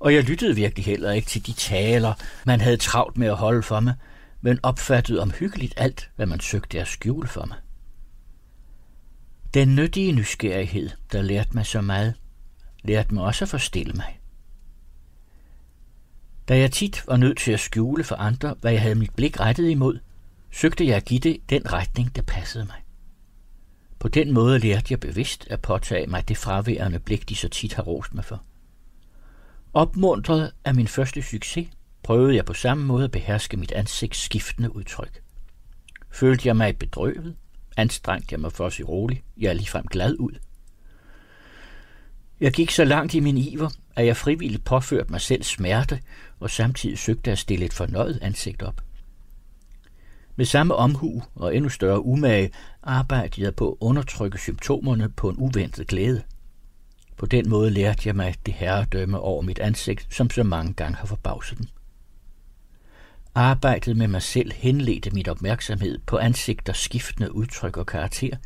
og 0.00 0.14
jeg 0.14 0.24
lyttede 0.24 0.54
virkelig 0.54 0.84
heller 0.84 1.12
ikke 1.12 1.28
til 1.28 1.46
de 1.46 1.52
taler, 1.52 2.14
man 2.46 2.60
havde 2.60 2.76
travlt 2.76 3.16
med 3.16 3.26
at 3.26 3.36
holde 3.36 3.62
for 3.62 3.80
mig, 3.80 3.94
men 4.40 4.58
opfattede 4.62 5.20
omhyggeligt 5.20 5.74
alt, 5.76 6.10
hvad 6.16 6.26
man 6.26 6.40
søgte 6.40 6.80
at 6.80 6.88
skjule 6.88 7.28
for 7.28 7.44
mig. 7.44 7.56
Den 9.54 9.74
nyttige 9.74 10.12
nysgerrighed, 10.12 10.90
der 11.12 11.22
lærte 11.22 11.50
mig 11.54 11.66
så 11.66 11.80
meget, 11.80 12.14
lærte 12.82 13.14
mig 13.14 13.24
også 13.24 13.44
at 13.44 13.48
forstille 13.48 13.92
mig. 13.92 14.20
Da 16.48 16.58
jeg 16.58 16.72
tit 16.72 17.04
var 17.06 17.16
nødt 17.16 17.38
til 17.38 17.52
at 17.52 17.60
skjule 17.60 18.04
for 18.04 18.16
andre, 18.16 18.54
hvad 18.60 18.72
jeg 18.72 18.82
havde 18.82 18.94
mit 18.94 19.14
blik 19.14 19.40
rettet 19.40 19.70
imod, 19.70 19.98
søgte 20.50 20.86
jeg 20.86 20.96
at 20.96 21.04
give 21.04 21.20
det 21.20 21.40
den 21.50 21.72
retning, 21.72 22.16
der 22.16 22.22
passede 22.22 22.64
mig. 22.64 22.76
På 23.98 24.08
den 24.08 24.32
måde 24.32 24.58
lærte 24.58 24.86
jeg 24.90 25.00
bevidst 25.00 25.46
at 25.50 25.60
påtage 25.60 26.06
mig 26.06 26.28
det 26.28 26.36
fraværende 26.36 26.98
blik, 26.98 27.28
de 27.28 27.34
så 27.34 27.48
tit 27.48 27.74
har 27.74 27.82
rost 27.82 28.14
mig 28.14 28.24
for. 28.24 28.42
Opmuntret 29.76 30.52
af 30.64 30.74
min 30.74 30.88
første 30.88 31.22
succes, 31.22 31.68
prøvede 32.02 32.36
jeg 32.36 32.44
på 32.44 32.54
samme 32.54 32.84
måde 32.84 33.04
at 33.04 33.10
beherske 33.10 33.56
mit 33.56 33.72
ansigts 33.72 34.18
skiftende 34.18 34.76
udtryk. 34.76 35.22
Følte 36.10 36.48
jeg 36.48 36.56
mig 36.56 36.78
bedrøvet, 36.78 37.36
anstrengte 37.76 38.28
jeg 38.30 38.40
mig 38.40 38.52
for 38.52 38.66
at 38.66 38.72
se 38.72 38.82
rolig, 38.82 39.22
jeg 39.36 39.48
er 39.48 39.52
ligefrem 39.52 39.86
glad 39.86 40.16
ud. 40.18 40.32
Jeg 42.40 42.52
gik 42.52 42.70
så 42.70 42.84
langt 42.84 43.14
i 43.14 43.20
min 43.20 43.38
iver, 43.38 43.70
at 43.96 44.06
jeg 44.06 44.16
frivilligt 44.16 44.64
påførte 44.64 45.10
mig 45.10 45.20
selv 45.20 45.42
smerte, 45.42 46.00
og 46.40 46.50
samtidig 46.50 46.98
søgte 46.98 47.32
at 47.32 47.38
stille 47.38 47.64
et 47.64 47.72
fornøjet 47.72 48.18
ansigt 48.22 48.62
op. 48.62 48.80
Med 50.36 50.44
samme 50.44 50.74
omhu 50.74 51.22
og 51.34 51.56
endnu 51.56 51.68
større 51.68 52.04
umage 52.04 52.50
arbejdede 52.82 53.42
jeg 53.42 53.54
på 53.54 53.70
at 53.70 53.76
undertrykke 53.80 54.38
symptomerne 54.38 55.08
på 55.08 55.28
en 55.28 55.36
uventet 55.38 55.86
glæde. 55.86 56.22
På 57.16 57.26
den 57.26 57.48
måde 57.48 57.70
lærte 57.70 58.02
jeg 58.04 58.16
mig 58.16 58.34
det 58.46 58.54
herredømme 58.54 59.20
over 59.20 59.42
mit 59.42 59.58
ansigt, 59.58 60.14
som 60.14 60.30
så 60.30 60.42
mange 60.42 60.72
gange 60.72 60.96
har 60.96 61.06
forbavset 61.06 61.58
dem. 61.58 61.66
Arbejdet 63.34 63.96
med 63.96 64.08
mig 64.08 64.22
selv 64.22 64.52
henledte 64.52 65.10
mit 65.10 65.28
opmærksomhed 65.28 65.98
på 66.06 66.18
ansigters 66.18 66.78
skiftende 66.78 67.34
udtryk 67.34 67.76
og 67.76 67.86
karakter, 67.86 68.36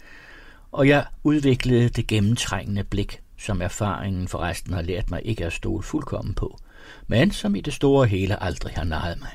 og 0.73 0.89
jeg 0.89 1.07
udviklede 1.23 1.89
det 1.89 2.07
gennemtrængende 2.07 2.85
blik, 2.85 3.21
som 3.39 3.63
erfaringen 3.63 4.29
forresten 4.29 4.73
har 4.73 4.83
lært 4.83 5.11
mig 5.11 5.21
ikke 5.25 5.47
at 5.47 5.53
stole 5.53 5.83
fuldkommen 5.83 6.35
på, 6.35 6.59
men 7.07 7.31
som 7.31 7.55
i 7.55 7.61
det 7.61 7.75
store 7.75 8.07
hele 8.07 8.43
aldrig 8.43 8.75
har 8.77 8.85
naget 8.85 9.19
mig. 9.21 9.31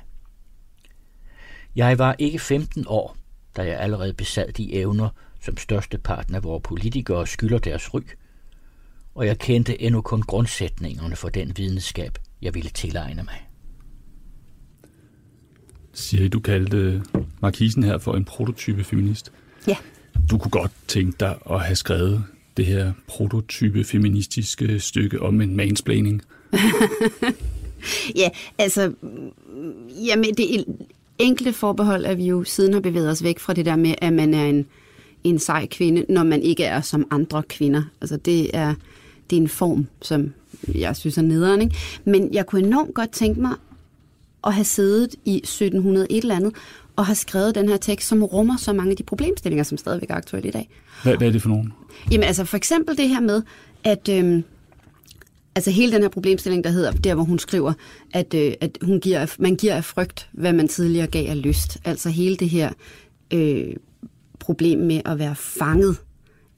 Jeg 1.75 1.99
var 1.99 2.15
ikke 2.19 2.39
15 2.39 2.85
år, 2.87 3.17
da 3.57 3.63
jeg 3.67 3.79
allerede 3.79 4.13
besad 4.13 4.51
de 4.51 4.73
evner, 4.73 5.09
som 5.41 5.57
størsteparten 5.57 6.35
af 6.35 6.43
vores 6.43 6.63
politikere 6.63 7.27
skylder 7.27 7.57
deres 7.57 7.93
ry, 7.93 8.01
og 9.15 9.25
jeg 9.25 9.39
kendte 9.39 9.81
endnu 9.81 10.01
kun 10.01 10.21
grundsætningerne 10.21 11.15
for 11.15 11.29
den 11.29 11.53
videnskab, 11.57 12.17
jeg 12.41 12.53
ville 12.55 12.69
tilegne 12.69 13.23
mig. 13.23 13.47
Siger 15.93 16.29
du 16.29 16.39
kaldte 16.39 17.03
Markisen 17.41 17.83
her 17.83 17.97
for 17.97 18.13
en 18.13 18.25
prototype 18.25 18.83
feminist. 18.83 19.31
Ja. 19.67 19.75
du 20.31 20.37
kunne 20.37 20.51
godt 20.51 20.71
tænke 20.87 21.15
dig 21.19 21.37
at 21.49 21.61
have 21.61 21.75
skrevet 21.75 22.23
det 22.57 22.65
her 22.65 22.93
prototype 23.07 23.83
feministiske 23.83 24.79
stykke 24.79 25.21
om 25.21 25.41
en 25.41 25.55
mansplaining? 25.55 26.21
ja, 28.21 28.29
altså, 28.57 28.93
jamen 30.05 30.33
det 30.33 30.65
enkelte 31.19 31.53
forbehold, 31.53 32.05
at 32.05 32.17
vi 32.17 32.25
jo 32.25 32.43
siden 32.43 32.73
har 32.73 32.81
bevæget 32.81 33.09
os 33.09 33.23
væk 33.23 33.39
fra 33.39 33.53
det 33.53 33.65
der 33.65 33.75
med, 33.75 33.95
at 33.97 34.13
man 34.13 34.33
er 34.33 34.45
en, 34.45 34.67
en 35.23 35.39
sej 35.39 35.65
kvinde, 35.65 36.05
når 36.09 36.23
man 36.23 36.41
ikke 36.41 36.63
er 36.63 36.81
som 36.81 37.07
andre 37.11 37.43
kvinder. 37.43 37.83
Altså 38.01 38.17
det 38.17 38.49
er, 38.53 38.75
det 39.29 39.37
er 39.37 39.41
en 39.41 39.49
form, 39.49 39.87
som 40.01 40.33
jeg 40.75 40.95
synes 40.95 41.17
er 41.17 41.21
nederen. 41.21 41.61
Ikke? 41.61 41.75
Men 42.05 42.33
jeg 42.33 42.45
kunne 42.45 42.67
enormt 42.67 42.93
godt 42.93 43.11
tænke 43.11 43.41
mig 43.41 43.53
at 44.47 44.53
have 44.53 44.65
siddet 44.65 45.15
i 45.25 45.37
1700 45.37 46.07
et 46.09 46.21
eller 46.21 46.35
andet, 46.35 46.53
og 46.95 47.05
have 47.05 47.15
skrevet 47.15 47.55
den 47.55 47.69
her 47.69 47.77
tekst, 47.77 48.07
som 48.07 48.23
rummer 48.23 48.57
så 48.57 48.73
mange 48.73 48.91
af 48.91 48.97
de 48.97 49.03
problemstillinger, 49.03 49.63
som 49.63 49.77
stadigvæk 49.77 50.09
er 50.09 50.15
aktuelle 50.15 50.49
i 50.49 50.51
dag. 50.51 50.69
Hvad, 51.03 51.17
hvad 51.17 51.27
er 51.27 51.31
det 51.31 51.41
for 51.41 51.49
nogen? 51.49 51.73
Jamen 52.11 52.23
altså 52.23 52.45
for 52.45 52.57
eksempel 52.57 52.97
det 52.97 53.09
her 53.09 53.19
med, 53.19 53.41
at 53.83 54.09
øhm, 54.09 54.43
altså 55.55 55.71
hele 55.71 55.91
den 55.91 56.01
her 56.01 56.09
problemstilling, 56.09 56.63
der 56.63 56.69
hedder, 56.69 56.91
der 56.91 57.15
hvor 57.15 57.23
hun 57.23 57.39
skriver, 57.39 57.73
at, 58.13 58.33
øh, 58.33 58.53
at 58.61 58.77
hun 58.81 58.99
giver, 58.99 59.35
man 59.39 59.55
giver 59.55 59.75
af 59.75 59.83
frygt, 59.83 60.29
hvad 60.31 60.53
man 60.53 60.67
tidligere 60.67 61.07
gav 61.07 61.29
af 61.29 61.41
lyst. 61.41 61.77
Altså 61.85 62.09
hele 62.09 62.35
det 62.35 62.49
her 62.49 62.71
øh, 63.33 63.75
problem 64.39 64.79
med 64.79 65.01
at 65.05 65.19
være 65.19 65.35
fanget 65.35 65.97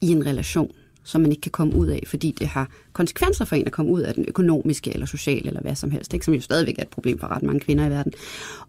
i 0.02 0.08
en 0.08 0.26
relation, 0.26 0.72
som 1.08 1.22
man 1.22 1.32
ikke 1.32 1.42
kan 1.42 1.52
komme 1.52 1.76
ud 1.76 1.88
af, 1.88 2.04
fordi 2.08 2.36
det 2.40 2.48
har 2.48 2.70
konsekvenser 2.94 3.46
for 3.46 3.56
en 3.56 3.66
at 3.66 3.72
komme 3.72 3.92
ud 3.92 4.02
af 4.02 4.14
den 4.14 4.26
økonomiske 4.28 4.94
eller 4.94 5.06
sociale 5.06 5.48
eller 5.48 5.62
hvad 5.62 5.76
som 5.76 5.92
helst, 5.92 6.14
ikke? 6.14 6.26
som 6.26 6.34
jo 6.34 6.42
stadigvæk 6.42 6.76
er 6.78 6.82
et 6.82 6.88
problem 6.88 7.20
for 7.20 7.28
ret 7.28 7.44
mange 7.44 7.60
kvinder 7.60 7.86
i 7.86 7.90
verden. 7.90 8.14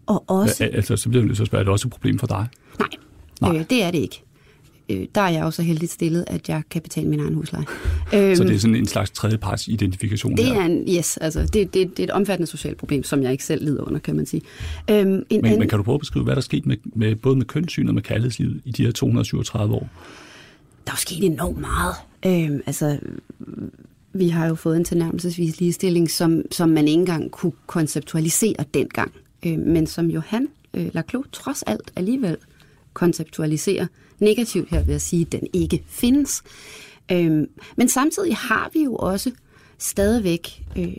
Og 0.06 0.24
også... 0.26 0.64
Ja, 0.64 0.70
altså, 0.76 0.96
så 0.96 1.08
bliver 1.08 1.24
det 1.24 1.36
så 1.36 1.44
spørge, 1.44 1.60
er 1.60 1.64
det 1.64 1.72
også 1.72 1.88
et 1.88 1.92
problem 1.92 2.18
for 2.18 2.26
dig? 2.26 2.46
Nej, 2.78 2.88
Nej. 3.40 3.56
Øh, 3.56 3.64
det 3.70 3.82
er 3.82 3.90
det 3.90 3.98
ikke 3.98 4.22
øh, 4.88 5.06
der 5.14 5.20
er 5.20 5.28
jeg 5.28 5.44
også 5.44 5.62
heldigt 5.62 5.92
stillet, 5.92 6.24
at 6.26 6.48
jeg 6.48 6.62
kan 6.70 6.82
betale 6.82 7.08
min 7.08 7.20
egen 7.20 7.34
husleje. 7.34 7.64
så 7.64 8.16
det 8.16 8.38
er 8.38 8.46
øhm, 8.46 8.58
sådan 8.58 8.74
en 8.74 8.86
slags 8.86 9.10
tredjeparts 9.10 9.68
identifikation? 9.68 10.36
Det 10.36 10.48
er 10.48 10.64
en, 10.64 10.84
yes, 10.96 11.16
altså 11.16 11.40
det, 11.40 11.54
det, 11.54 11.74
det 11.74 11.98
er 11.98 12.04
et 12.04 12.10
omfattende 12.10 12.50
socialt 12.50 12.76
problem, 12.76 13.02
som 13.02 13.22
jeg 13.22 13.32
ikke 13.32 13.44
selv 13.44 13.64
lider 13.64 13.82
under, 13.82 13.98
kan 13.98 14.16
man 14.16 14.26
sige. 14.26 14.42
Øhm, 14.90 15.08
en 15.08 15.24
men, 15.30 15.44
anden, 15.44 15.58
men 15.58 15.68
kan 15.68 15.78
du 15.78 15.82
prøve 15.82 15.94
at 15.94 16.00
beskrive, 16.00 16.24
hvad 16.24 16.34
der 16.34 16.40
er 16.40 16.44
sket 16.44 16.66
med, 16.66 16.76
med, 16.84 17.14
både 17.14 17.36
med 17.36 17.44
kønssyn 17.44 17.88
og 17.88 17.94
med 17.94 18.02
kærlighedslivet 18.02 18.60
i 18.64 18.70
de 18.70 18.84
her 18.84 18.92
237 18.92 19.74
år? 19.74 19.88
Der 20.86 20.92
er 20.92 20.96
sket 20.96 21.24
enormt 21.24 21.58
meget. 21.58 21.94
Øh, 22.26 22.60
altså, 22.66 22.98
vi 24.12 24.28
har 24.28 24.46
jo 24.46 24.54
fået 24.54 24.76
en 24.76 24.84
tilnærmelsesvis 24.84 25.60
ligestilling, 25.60 26.10
som, 26.10 26.42
som 26.50 26.68
man 26.68 26.88
ikke 26.88 27.00
engang 27.00 27.30
kunne 27.30 27.52
konceptualisere 27.66 28.64
dengang, 28.74 29.12
øh, 29.46 29.58
men 29.58 29.86
som 29.86 30.10
Johan 30.10 30.48
øh, 30.74 30.90
Laclos 30.94 31.26
trods 31.32 31.62
alt 31.62 31.92
alligevel 31.96 32.36
konceptualiserer 32.92 33.86
negativt 34.18 34.70
her 34.70 34.84
ved 34.84 34.94
at 34.94 35.02
sige, 35.02 35.26
at 35.26 35.32
den 35.32 35.46
ikke 35.52 35.84
findes. 35.86 36.42
Øh, 37.12 37.46
men 37.76 37.88
samtidig 37.88 38.36
har 38.36 38.70
vi 38.74 38.84
jo 38.84 38.94
også 38.94 39.30
stadigvæk 39.78 40.62
øh, 40.78 40.96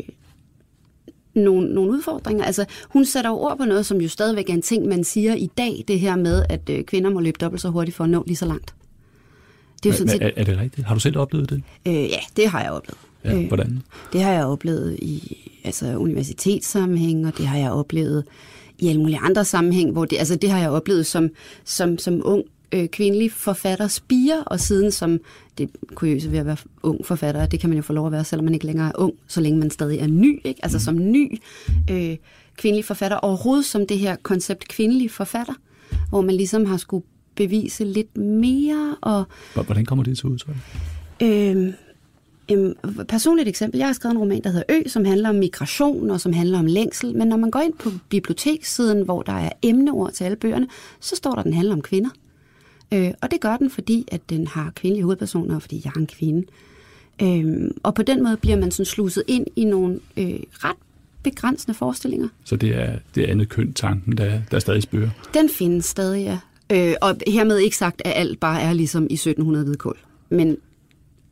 nogle, 1.34 1.74
nogle 1.74 1.92
udfordringer. 1.92 2.46
Altså, 2.46 2.66
hun 2.90 3.06
sætter 3.06 3.32
ord 3.32 3.58
på 3.58 3.66
noget, 3.66 3.86
som 3.86 4.02
jo 4.02 4.08
stadigvæk 4.08 4.50
er 4.50 4.54
en 4.54 4.62
ting, 4.62 4.86
man 4.86 5.04
siger 5.04 5.34
i 5.36 5.50
dag, 5.58 5.84
det 5.88 6.00
her 6.00 6.16
med, 6.16 6.44
at 6.50 6.70
øh, 6.70 6.84
kvinder 6.84 7.10
må 7.10 7.20
løbe 7.20 7.38
dobbelt 7.42 7.62
så 7.62 7.70
hurtigt 7.70 7.98
for 7.98 8.04
at 8.04 8.10
nå 8.10 8.24
lige 8.28 8.38
så 8.38 8.46
langt. 8.46 8.76
Det 9.84 9.90
er, 9.90 9.94
sådan 9.94 10.10
set... 10.10 10.22
er, 10.22 10.30
er 10.36 10.44
det 10.44 10.58
rigtigt? 10.58 10.88
Har 10.88 10.94
du 10.94 11.00
selv 11.00 11.18
oplevet 11.18 11.50
det? 11.50 11.64
Øh, 11.88 11.94
ja, 11.94 12.20
det 12.36 12.50
har 12.50 12.62
jeg 12.62 12.72
oplevet. 12.72 12.98
Ja, 13.26 13.48
hvordan? 13.48 13.68
Øh, 13.68 14.14
det 14.14 14.24
har 14.24 14.32
jeg 14.32 14.46
oplevet 14.46 15.00
i 15.02 15.38
altså, 15.64 15.98
universitetssammenhæng, 15.98 17.28
og 17.28 17.38
det 17.38 17.48
har 17.48 17.58
jeg 17.58 17.72
oplevet 17.72 18.24
i 18.80 18.88
alle 18.88 19.02
mulige 19.02 19.20
andre 19.20 19.46
sammenhæng, 19.46 19.92
hvor 19.92 20.06
det, 20.06 20.18
altså, 20.18 20.36
det 20.36 20.52
har 20.52 20.60
jeg 20.60 20.70
oplevet 20.70 21.06
som, 21.06 21.30
som, 21.64 21.98
som 21.98 22.22
ung 22.26 22.44
øh, 22.72 22.88
kvindelig 22.88 23.32
forfatter 23.32 23.88
spire, 23.88 24.44
og 24.46 24.60
siden 24.60 24.92
som 24.92 25.20
det 25.58 25.70
kuriøse 25.96 26.32
ved 26.32 26.40
at 26.40 26.46
være 26.46 26.58
ung 26.84 27.06
forfatter, 27.06 27.46
det 27.46 27.60
kan 27.60 27.70
man 27.70 27.78
jo 27.78 27.84
få 27.84 27.94
lov 27.94 28.06
at 28.06 28.12
være, 28.12 28.24
selvom 28.24 28.46
man 28.46 28.54
ikke 28.54 28.66
længere 28.66 28.88
er 28.88 28.92
ung, 28.96 29.14
så 29.28 29.42
længe 29.42 29.60
man 29.60 29.70
stadig 29.70 30.00
er 30.00 30.08
ny, 30.08 30.42
ikke? 30.44 30.60
altså 30.64 30.80
som 30.80 31.12
ny 31.12 31.42
øh, 31.92 32.18
kvindelig 32.58 32.86
forfatter, 32.86 33.18
overhovedet 33.18 33.66
som 33.66 33.88
det 33.88 34.00
her 34.00 34.16
koncept 34.24 34.68
kvindelig 34.68 35.12
forfatter, 35.12 35.54
hvor 36.10 36.22
man 36.22 36.36
ligesom 36.36 36.66
har 36.66 36.78
skulle 36.78 37.06
bevise 37.48 37.84
lidt 37.84 38.18
mere. 38.18 38.96
Og, 39.02 39.24
Hvordan 39.54 39.86
kommer 39.86 40.04
det 40.04 40.18
til 40.18 40.26
udtryk? 40.26 40.56
Øh, 41.22 41.74
Øhm, 42.52 42.76
personligt 43.08 43.50
eksempel, 43.50 43.78
jeg 43.78 43.88
har 43.88 43.94
skrevet 43.94 44.14
en 44.14 44.20
roman, 44.20 44.42
der 44.44 44.50
hedder 44.50 44.64
Ø, 44.70 44.90
som 44.90 45.06
handler 45.06 45.30
om 45.30 45.36
migration 45.36 46.10
og 46.10 46.22
som 46.22 46.34
handler 46.34 46.60
om 46.60 46.66
længsel, 46.66 47.16
men 47.16 47.28
når 47.28 47.38
man 47.38 47.52
går 47.52 47.60
ind 47.60 47.74
på 47.74 47.90
bibliotekssiden, 48.10 49.06
hvor 49.06 49.22
der 49.22 49.34
er 49.34 49.50
emneord 49.62 50.12
til 50.12 50.24
alle 50.24 50.36
bøgerne, 50.36 50.68
så 51.00 51.16
står 51.16 51.32
der, 51.32 51.38
at 51.38 51.46
den 51.46 51.54
handler 51.54 51.74
om 51.74 51.82
kvinder. 51.82 52.10
Øh, 52.94 53.12
og 53.22 53.32
det 53.32 53.42
gør 53.42 53.58
den, 53.58 53.70
fordi 53.70 54.06
at 54.12 54.30
den 54.30 54.48
har 54.48 54.72
kvindelige 54.76 55.04
hovedpersoner, 55.04 55.56
og 55.56 55.62
fordi 55.62 55.82
jeg 55.86 55.92
er 55.96 56.00
en 56.00 56.08
kvinde. 56.08 56.48
Øh, 57.22 57.72
og 57.84 57.96
på 57.96 58.04
den 58.04 58.24
måde 58.24 58.38
bliver 58.38 58.58
man 58.58 58.72
sådan 58.72 58.86
sluset 58.86 59.24
ind 59.28 59.48
i 59.56 59.66
nogle 59.66 60.00
øh, 60.18 60.40
ret 60.52 60.78
begrænsende 61.24 61.78
forestillinger. 61.78 62.28
Så 62.44 62.56
det 62.56 62.76
er 62.76 63.00
det 63.16 63.24
andet 63.24 63.50
køn 63.50 63.74
tanken, 63.74 64.18
der, 64.18 64.42
der 64.52 64.60
stadig 64.60 64.84
spørger? 64.84 65.10
Den 65.34 65.50
findes 65.50 65.86
stadig, 65.86 66.24
ja. 66.24 66.40
Øh, 66.72 66.94
og 67.02 67.16
hermed 67.28 67.58
ikke 67.58 67.78
sagt, 67.78 68.02
at 68.06 68.14
alt 68.16 68.40
bare 68.40 68.62
er 68.62 68.74
ligesom 68.74 69.08
i 69.10 69.14
1700 69.14 69.66
hvidkål. 69.66 69.98
Men 70.30 70.58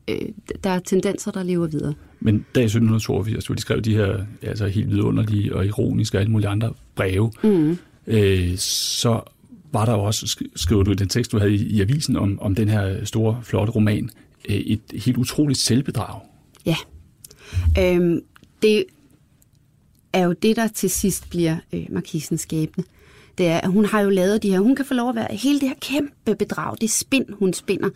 øh, 0.08 0.22
der 0.64 0.70
er 0.70 0.80
tendenser, 0.80 1.32
der 1.32 1.44
lever 1.44 1.68
videre. 1.68 1.94
Men 2.20 2.46
da 2.56 2.60
i 2.60 2.64
1782, 2.64 3.46
hvor 3.46 3.56
de 3.56 3.62
skrev 3.62 3.82
de 3.82 3.96
her 3.96 4.26
altså 4.42 4.68
helt 4.68 4.90
vidunderlige 4.90 5.56
og 5.56 5.66
ironiske 5.66 6.18
og 6.18 6.22
alle 6.22 6.32
mulige 6.32 6.50
andre 6.50 6.74
breve, 6.96 7.32
mm. 7.44 7.78
øh, 8.08 8.58
så 8.58 9.22
var 9.72 9.86
der 9.86 9.94
også, 9.94 10.46
skriver 10.56 10.84
du 10.84 10.92
i 10.92 10.96
den 10.96 11.10
tekst, 11.10 11.32
du 11.32 11.40
havde 11.40 11.56
i, 11.56 11.66
i 11.66 11.82
avisen 11.82 12.16
om, 12.16 12.40
om 12.42 12.56
den 12.56 12.70
her 12.70 13.06
store, 13.06 13.40
flotte 13.44 13.74
roman, 13.74 14.10
øh, 14.50 14.56
et 14.56 14.82
helt 14.94 15.18
utroligt 15.18 15.60
selvbedrag. 15.60 16.22
Ja. 16.66 16.76
Øhm, 17.80 18.22
det 18.62 18.86
er 20.14 20.24
jo 20.24 20.34
det, 20.34 20.56
der 20.56 20.68
til 20.68 20.90
sidst 20.90 21.30
bliver 21.30 21.58
øh, 21.74 21.86
markisens 21.90 22.42
skæbne. 22.42 22.84
Det 23.38 23.48
er, 23.48 23.58
at 23.58 23.70
hun 23.70 23.86
har 23.86 24.02
jo 24.02 24.10
lavet 24.10 24.44
de 24.44 24.50
her, 24.50 24.60
hun 24.60 24.76
kan 24.76 24.86
få 24.86 24.94
lov 24.94 25.10
at 25.10 25.16
være, 25.16 25.28
hele 25.32 25.60
det 25.60 25.68
her 25.68 25.76
kæmpe 25.82 26.36
bedrag, 26.36 26.76
det 26.82 26.90
spind, 26.90 27.26
hun 27.40 27.54
spinder, 27.54 27.90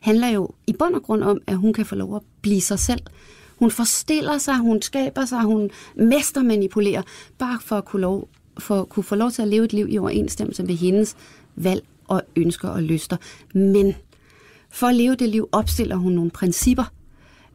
handler 0.00 0.28
jo 0.28 0.50
i 0.66 0.72
bund 0.72 0.94
og 0.94 1.02
grund 1.02 1.22
om, 1.22 1.40
at 1.46 1.56
hun 1.56 1.72
kan 1.72 1.86
få 1.86 1.94
lov 1.94 2.16
at 2.16 2.22
blive 2.42 2.60
sig 2.60 2.78
selv. 2.78 3.00
Hun 3.56 3.70
forstiller 3.70 4.38
sig, 4.38 4.56
hun 4.56 4.82
skaber 4.82 5.24
sig, 5.24 5.40
hun 5.40 5.70
mestermanipulerer, 5.94 7.02
bare 7.38 7.58
for 7.64 7.76
at 7.76 7.84
kunne, 7.84 8.02
lov, 8.02 8.28
for 8.58 8.80
at 8.80 8.88
kunne 8.88 9.04
få 9.04 9.14
lov 9.14 9.30
til 9.30 9.42
at 9.42 9.48
leve 9.48 9.64
et 9.64 9.72
liv 9.72 9.86
i 9.90 9.98
overensstemmelse 9.98 10.62
med 10.62 10.74
hendes 10.74 11.16
valg 11.56 11.84
og 12.08 12.22
ønsker 12.36 12.68
og 12.68 12.82
lyster. 12.82 13.16
Men 13.54 13.94
for 14.70 14.86
at 14.86 14.94
leve 14.94 15.14
det 15.14 15.28
liv 15.28 15.48
opstiller 15.52 15.96
hun 15.96 16.12
nogle 16.12 16.30
principper. 16.30 16.84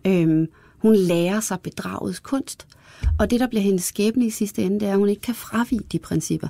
Øhm, 0.07 0.47
hun 0.81 0.95
lærer 0.95 1.39
sig 1.39 1.59
bedragets 1.59 2.19
kunst. 2.19 2.67
Og 3.19 3.31
det, 3.31 3.39
der 3.39 3.47
bliver 3.47 3.61
hendes 3.61 3.83
skæbne 3.83 4.25
i 4.25 4.29
sidste 4.29 4.63
ende, 4.63 4.79
det 4.79 4.87
er, 4.87 4.91
at 4.91 4.97
hun 4.97 5.09
ikke 5.09 5.21
kan 5.21 5.35
fravige 5.35 5.81
de 5.91 5.99
principper. 5.99 6.47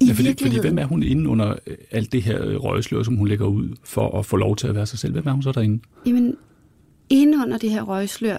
I 0.00 0.06
ja, 0.06 0.12
fordi, 0.12 0.34
fordi 0.42 0.60
hvem 0.60 0.78
er 0.78 0.84
hun 0.84 1.02
inde 1.02 1.28
under 1.28 1.54
øh, 1.66 1.76
alt 1.90 2.12
det 2.12 2.22
her 2.22 2.44
øh, 2.44 2.56
røgslør, 2.56 3.02
som 3.02 3.16
hun 3.16 3.28
lægger 3.28 3.46
ud 3.46 3.68
for 3.84 4.18
at 4.18 4.26
få 4.26 4.36
lov 4.36 4.56
til 4.56 4.66
at 4.66 4.74
være 4.74 4.86
sig 4.86 4.98
selv? 4.98 5.12
Hvem 5.12 5.26
er 5.26 5.32
hun 5.32 5.42
så 5.42 5.52
derinde? 5.52 5.82
Jamen, 6.06 6.36
inde 7.10 7.38
under 7.38 7.58
det 7.58 7.70
her 7.70 7.82
røgslør, 7.82 8.36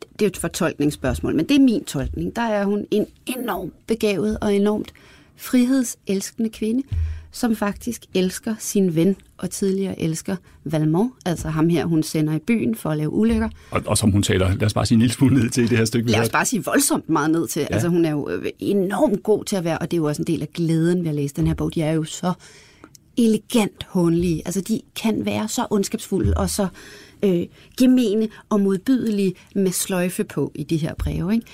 det 0.00 0.22
er 0.22 0.26
jo 0.26 0.26
et 0.26 0.36
fortolkningsspørgsmål, 0.36 1.36
men 1.36 1.48
det 1.48 1.56
er 1.56 1.60
min 1.60 1.84
tolkning. 1.84 2.36
Der 2.36 2.42
er 2.42 2.64
hun 2.64 2.86
en 2.90 3.06
enormt 3.26 3.86
begavet 3.86 4.38
og 4.40 4.54
enormt 4.54 4.92
frihedselskende 5.36 6.50
kvinde, 6.50 6.82
som 7.30 7.56
faktisk 7.56 8.04
elsker 8.14 8.54
sin 8.58 8.94
ven 8.94 9.16
og 9.38 9.50
tidligere 9.50 10.00
elsker 10.02 10.36
Valmont, 10.64 11.12
altså 11.24 11.48
ham 11.48 11.68
her, 11.68 11.84
hun 11.84 12.02
sender 12.02 12.34
i 12.34 12.38
byen 12.38 12.74
for 12.74 12.90
at 12.90 12.96
lave 12.96 13.12
ulykker. 13.12 13.48
Og, 13.70 13.82
og 13.86 13.98
som 13.98 14.10
hun 14.10 14.22
taler, 14.22 14.54
lad 14.54 14.62
os 14.62 14.74
bare 14.74 14.86
sige 14.86 14.96
en 14.96 15.00
lille 15.00 15.14
smule 15.14 15.34
ned 15.34 15.50
til 15.50 15.64
i 15.64 15.66
det 15.66 15.78
her 15.78 15.84
stykke. 15.84 16.10
Lad 16.10 16.20
os 16.20 16.30
bare 16.30 16.44
sige 16.44 16.64
voldsomt 16.64 17.08
meget 17.08 17.30
ned 17.30 17.46
til. 17.48 17.60
Ja. 17.60 17.74
Altså 17.74 17.88
hun 17.88 18.04
er 18.04 18.10
jo 18.10 18.28
øh, 18.30 18.50
enormt 18.58 19.22
god 19.22 19.44
til 19.44 19.56
at 19.56 19.64
være, 19.64 19.78
og 19.78 19.90
det 19.90 19.96
er 19.96 19.98
jo 19.98 20.04
også 20.04 20.22
en 20.22 20.26
del 20.26 20.42
af 20.42 20.48
glæden 20.54 21.02
ved 21.02 21.08
at 21.08 21.14
læse 21.14 21.34
den 21.34 21.46
her 21.46 21.54
bog. 21.54 21.74
De 21.74 21.82
er 21.82 21.92
jo 21.92 22.04
så 22.04 22.32
elegant 23.16 23.84
håndlige. 23.88 24.42
Altså 24.44 24.60
de 24.60 24.80
kan 24.96 25.24
være 25.24 25.48
så 25.48 25.66
ondskabsfulde 25.70 26.34
og 26.36 26.50
så 26.50 26.68
øh, 27.22 27.46
gemene 27.78 28.28
og 28.48 28.60
modbydelige 28.60 29.34
med 29.54 29.70
sløjfe 29.70 30.24
på 30.24 30.52
i 30.54 30.62
de 30.62 30.76
her 30.76 30.94
breve. 30.94 31.34
Ikke? 31.34 31.46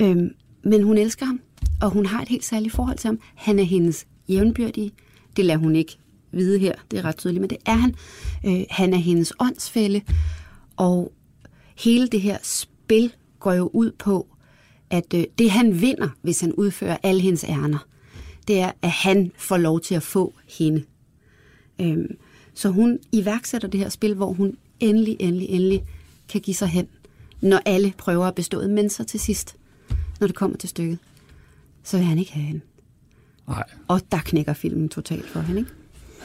Øhm, 0.00 0.30
men 0.64 0.82
hun 0.82 0.98
elsker 0.98 1.26
ham, 1.26 1.40
og 1.82 1.90
hun 1.90 2.06
har 2.06 2.22
et 2.22 2.28
helt 2.28 2.44
særligt 2.44 2.74
forhold 2.74 2.98
til 2.98 3.08
ham. 3.08 3.18
Han 3.34 3.58
er 3.58 3.62
hendes 3.62 4.06
jævnbyrdige. 4.28 4.92
Det 5.36 5.44
lader 5.44 5.58
hun 5.58 5.76
ikke 5.76 5.98
vide 6.32 6.58
her, 6.58 6.72
det 6.90 6.98
er 6.98 7.04
ret 7.04 7.16
tydeligt, 7.16 7.40
men 7.40 7.50
det 7.50 7.58
er 7.66 7.74
han. 7.74 7.94
Øh, 8.46 8.64
han 8.70 8.94
er 8.94 8.98
hendes 8.98 9.32
åndsfælde, 9.40 10.00
og 10.76 11.12
hele 11.78 12.06
det 12.06 12.20
her 12.20 12.38
spil 12.42 13.12
går 13.40 13.52
jo 13.52 13.70
ud 13.72 13.92
på, 13.98 14.26
at 14.90 15.14
øh, 15.14 15.24
det 15.38 15.50
han 15.50 15.80
vinder, 15.80 16.08
hvis 16.22 16.40
han 16.40 16.52
udfører 16.52 16.96
alle 17.02 17.20
hendes 17.20 17.44
ærner, 17.44 17.86
det 18.48 18.60
er, 18.60 18.72
at 18.82 18.90
han 18.90 19.32
får 19.36 19.56
lov 19.56 19.80
til 19.80 19.94
at 19.94 20.02
få 20.02 20.34
hende. 20.58 20.84
Øhm, 21.80 22.16
så 22.54 22.68
hun 22.68 22.98
iværksætter 23.12 23.68
det 23.68 23.80
her 23.80 23.88
spil, 23.88 24.14
hvor 24.14 24.32
hun 24.32 24.56
endelig, 24.80 25.16
endelig, 25.20 25.48
endelig 25.48 25.84
kan 26.28 26.40
give 26.40 26.54
sig 26.54 26.68
hen, 26.68 26.88
når 27.40 27.60
alle 27.64 27.92
prøver 27.98 28.26
at 28.26 28.34
bestå, 28.34 28.68
men 28.68 28.90
så 28.90 29.04
til 29.04 29.20
sidst, 29.20 29.56
når 30.20 30.26
det 30.26 30.36
kommer 30.36 30.56
til 30.56 30.68
stykket, 30.68 30.98
så 31.82 31.96
vil 31.96 32.06
han 32.06 32.18
ikke 32.18 32.32
have 32.32 32.46
hende. 32.46 32.60
Nej. 33.48 33.64
Og 33.88 34.00
der 34.12 34.18
knækker 34.24 34.52
filmen 34.52 34.88
totalt 34.88 35.28
for 35.28 35.40
hende, 35.40 35.60
ikke? 35.60 35.70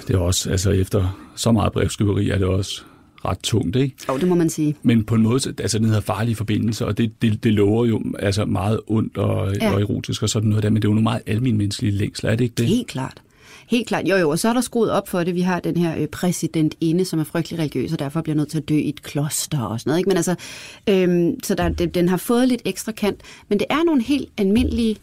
Det 0.08 0.16
er 0.16 0.20
også, 0.20 0.52
altså 0.52 0.72
efter 0.72 1.32
så 1.36 1.52
meget 1.52 1.74
brevskriveri, 1.74 2.30
er 2.30 2.38
det 2.38 2.48
også 2.48 2.82
ret 3.26 3.40
tungt, 3.44 3.76
ikke? 3.76 3.96
Jo, 4.10 4.18
det 4.18 4.28
må 4.28 4.36
man 4.36 4.50
sige. 4.50 4.76
Men 4.84 5.04
på 5.04 5.16
en 5.16 5.22
måde, 5.22 5.54
altså 5.60 5.78
den 5.78 5.86
hedder 5.86 6.02
farlige 6.02 6.36
forbindelser, 6.36 6.86
og 6.86 6.98
det, 6.98 7.22
det, 7.22 7.44
det 7.44 7.54
lover 7.54 7.86
jo 7.86 8.02
altså 8.20 8.46
meget 8.46 8.80
ondt 8.88 9.18
og, 9.18 9.56
ja. 9.56 9.74
og 9.74 9.82
erotisk 9.82 10.24
og 10.24 10.30
sådan 10.30 10.50
noget 10.50 10.64
der, 10.64 10.70
men 10.70 10.76
det 10.82 10.88
er 10.88 10.90
jo 10.90 10.94
nogle 10.94 11.04
meget 11.04 11.22
almindelige 11.26 11.92
længsler, 11.92 12.32
er 12.32 12.36
det 12.36 12.44
ikke 12.44 12.56
det? 12.56 12.68
Helt 12.68 12.88
klart. 12.88 13.22
Helt 13.70 13.88
klart. 13.88 14.08
Jo, 14.08 14.16
jo, 14.16 14.30
og 14.30 14.40
så 14.40 14.50
er 14.50 14.54
der 14.54 14.62
skruet 14.62 14.92
op 14.92 15.08
for 15.08 15.24
det. 15.24 15.36
Vi 15.36 15.42
har 15.42 15.60
den 15.60 15.78
her 15.78 15.98
øh, 15.98 16.08
præsident 16.08 16.76
inde, 16.82 17.06
som 17.06 17.20
er 17.20 17.24
frygtelig 17.24 17.60
religiøs, 17.60 17.94
og 17.94 18.00
derfor 18.00 18.22
bliver 18.22 18.36
nødt 18.36 18.50
til 18.50 18.58
at 18.58 18.70
dø 18.70 18.76
i 18.76 18.90
et 18.90 19.04
kloster 19.04 19.62
og 19.62 19.80
sådan 19.80 19.90
noget. 19.90 20.00
Ikke? 20.00 20.08
Men 20.08 20.18
altså, 20.18 20.36
øhm, 20.90 21.44
så 21.44 21.56
der, 21.56 21.70
den 21.70 22.10
har 22.10 22.18
fået 22.18 22.48
lidt 22.48 22.62
ekstra 22.66 22.92
kant. 22.92 23.22
Men 23.50 23.60
det 23.60 23.68
er 23.70 23.84
nogle 23.84 24.04
helt 24.04 24.30
almindelige 24.38 24.96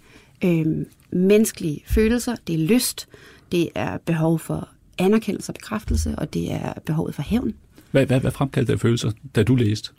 øhm, 0.44 0.86
menneskelige 1.16 1.82
følelser. 1.86 2.36
Det 2.46 2.54
er 2.54 2.66
lyst, 2.66 3.08
det 3.52 3.68
er 3.74 3.98
behov 3.98 4.38
for 4.38 4.68
anerkendelse 4.98 5.50
og 5.50 5.54
bekræftelse, 5.54 6.14
og 6.18 6.34
det 6.34 6.52
er 6.52 6.72
behovet 6.86 7.14
for 7.14 7.22
hævn. 7.22 7.54
Hvad, 7.90 8.06
hvad, 8.06 8.20
hvad 8.20 8.30
fremkaldte 8.30 8.72
det 8.72 8.80
følelser, 8.80 9.10
da 9.34 9.42
du 9.42 9.54
læste? 9.54 9.90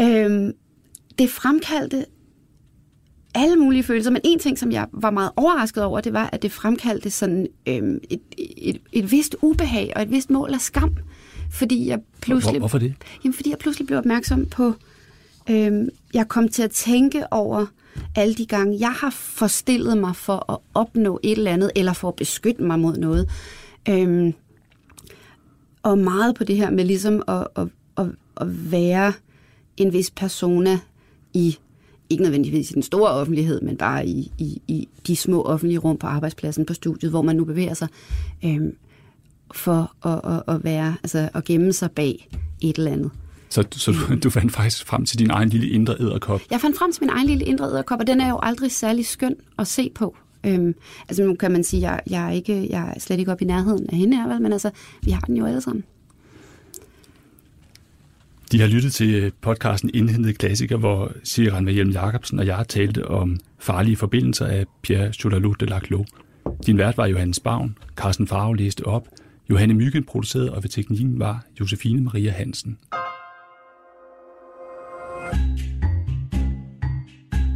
Øhm, 0.00 0.52
det 1.18 1.30
fremkaldte 1.30 2.04
alle 3.34 3.56
mulige 3.56 3.82
følelser, 3.82 4.10
men 4.10 4.20
en 4.24 4.38
ting, 4.38 4.58
som 4.58 4.72
jeg 4.72 4.86
var 4.92 5.10
meget 5.10 5.30
overrasket 5.36 5.84
over, 5.84 6.00
det 6.00 6.12
var, 6.12 6.30
at 6.32 6.42
det 6.42 6.52
fremkaldte 6.52 7.10
sådan 7.10 7.46
øhm, 7.66 7.98
et, 8.10 8.20
et, 8.38 8.80
et 8.92 9.10
vist 9.10 9.36
ubehag 9.42 9.92
og 9.96 10.02
et 10.02 10.10
vist 10.10 10.30
mål 10.30 10.54
af 10.54 10.60
skam. 10.60 10.96
Fordi 11.50 11.88
jeg 11.88 12.00
pludselig... 12.22 12.52
Hvor, 12.52 12.58
hvorfor 12.58 12.78
det? 12.78 12.94
Jamen, 13.24 13.34
fordi 13.34 13.50
jeg 13.50 13.58
pludselig 13.58 13.86
blev 13.86 13.98
opmærksom 13.98 14.46
på... 14.46 14.74
Øhm, 15.50 15.88
jeg 16.14 16.28
kom 16.28 16.48
til 16.48 16.62
at 16.62 16.70
tænke 16.70 17.32
over 17.32 17.66
alle 18.16 18.34
de 18.34 18.46
gange, 18.46 18.76
jeg 18.80 18.92
har 18.92 19.10
forstillet 19.10 19.98
mig 19.98 20.16
for 20.16 20.52
at 20.52 20.58
opnå 20.74 21.20
et 21.22 21.38
eller 21.38 21.52
andet, 21.52 21.70
eller 21.76 21.92
for 21.92 22.08
at 22.08 22.16
beskytte 22.16 22.62
mig 22.62 22.78
mod 22.80 22.96
noget. 22.96 23.28
Øhm, 23.88 24.34
og 25.82 25.98
meget 25.98 26.34
på 26.34 26.44
det 26.44 26.56
her 26.56 26.70
med 26.70 26.84
ligesom 26.84 27.22
at, 27.28 27.46
at, 27.56 27.68
at, 27.96 28.06
at 28.36 28.72
være 28.72 29.12
en 29.76 29.92
vis 29.92 30.10
persona 30.10 30.80
i, 31.32 31.58
ikke 32.10 32.22
nødvendigvis 32.22 32.70
i 32.70 32.74
den 32.74 32.82
store 32.82 33.10
offentlighed, 33.10 33.60
men 33.60 33.76
bare 33.76 34.06
i, 34.06 34.32
i, 34.38 34.62
i 34.68 34.88
de 35.06 35.16
små 35.16 35.42
offentlige 35.42 35.78
rum 35.78 35.96
på 35.96 36.06
arbejdspladsen, 36.06 36.66
på 36.66 36.74
studiet, 36.74 37.10
hvor 37.10 37.22
man 37.22 37.36
nu 37.36 37.44
bevæger 37.44 37.74
sig, 37.74 37.88
øhm, 38.44 38.76
for 39.54 40.06
at, 40.08 40.20
at, 40.32 40.54
at 40.54 40.64
være, 40.64 40.96
altså 41.02 41.28
at 41.34 41.44
gemme 41.44 41.72
sig 41.72 41.90
bag 41.90 42.28
et 42.60 42.76
eller 42.76 42.92
andet. 42.92 43.10
Så, 43.50 43.64
så 43.70 43.92
du, 43.92 44.14
du 44.14 44.30
fandt 44.30 44.52
faktisk 44.52 44.86
frem 44.86 45.04
til 45.04 45.18
din 45.18 45.30
egen 45.30 45.48
lille 45.48 45.68
indre 45.68 45.96
æderkop? 46.00 46.40
Jeg 46.50 46.60
fandt 46.60 46.78
frem 46.78 46.92
til 46.92 47.02
min 47.02 47.10
egen 47.10 47.26
lille 47.26 47.44
indre 47.44 47.66
æderkop, 47.66 48.00
og 48.00 48.06
den 48.06 48.20
er 48.20 48.28
jo 48.28 48.38
aldrig 48.42 48.72
særlig 48.72 49.06
skøn 49.06 49.34
at 49.58 49.66
se 49.66 49.90
på. 49.94 50.16
Øhm, 50.46 50.74
altså 51.08 51.24
nu 51.24 51.34
kan 51.34 51.52
man 51.52 51.64
sige, 51.64 51.86
at 51.86 51.92
jeg, 51.92 52.00
jeg, 52.10 52.26
er 52.26 52.30
ikke, 52.30 52.66
jeg 52.70 52.92
er 52.96 53.00
slet 53.00 53.18
ikke 53.18 53.32
op 53.32 53.42
i 53.42 53.44
nærheden 53.44 53.86
af 53.90 53.96
hende 53.96 54.16
her, 54.16 54.28
vel? 54.28 54.42
men 54.42 54.52
altså, 54.52 54.70
vi 55.02 55.10
har 55.10 55.20
den 55.20 55.36
jo 55.36 55.46
alle 55.46 55.60
sammen. 55.60 55.84
De 58.52 58.60
har 58.60 58.66
lyttet 58.66 58.92
til 58.92 59.32
podcasten 59.40 59.90
Indhentede 59.94 60.34
Klassiker, 60.34 60.76
hvor 60.76 61.12
Siran 61.24 61.68
Hjelm 61.68 61.90
Jacobsen 61.90 62.38
og 62.38 62.46
jeg 62.46 62.64
talte 62.68 63.08
om 63.08 63.38
farlige 63.58 63.96
forbindelser 63.96 64.46
af 64.46 64.64
Pierre 64.82 65.12
Cholalot 65.12 65.60
de 65.60 65.66
Laclos. 65.66 66.06
Din 66.66 66.78
vært 66.78 66.96
var 66.96 67.06
Johannes 67.06 67.40
Bavn, 67.40 67.78
Carsten 67.96 68.26
Farve 68.26 68.56
læste 68.56 68.86
op, 68.86 69.08
Johanne 69.50 69.74
Myggen 69.74 70.04
producerede, 70.04 70.54
og 70.54 70.62
ved 70.62 70.70
teknikken 70.70 71.18
var 71.18 71.44
Josefine 71.60 72.00
Maria 72.00 72.30
Hansen. 72.30 72.78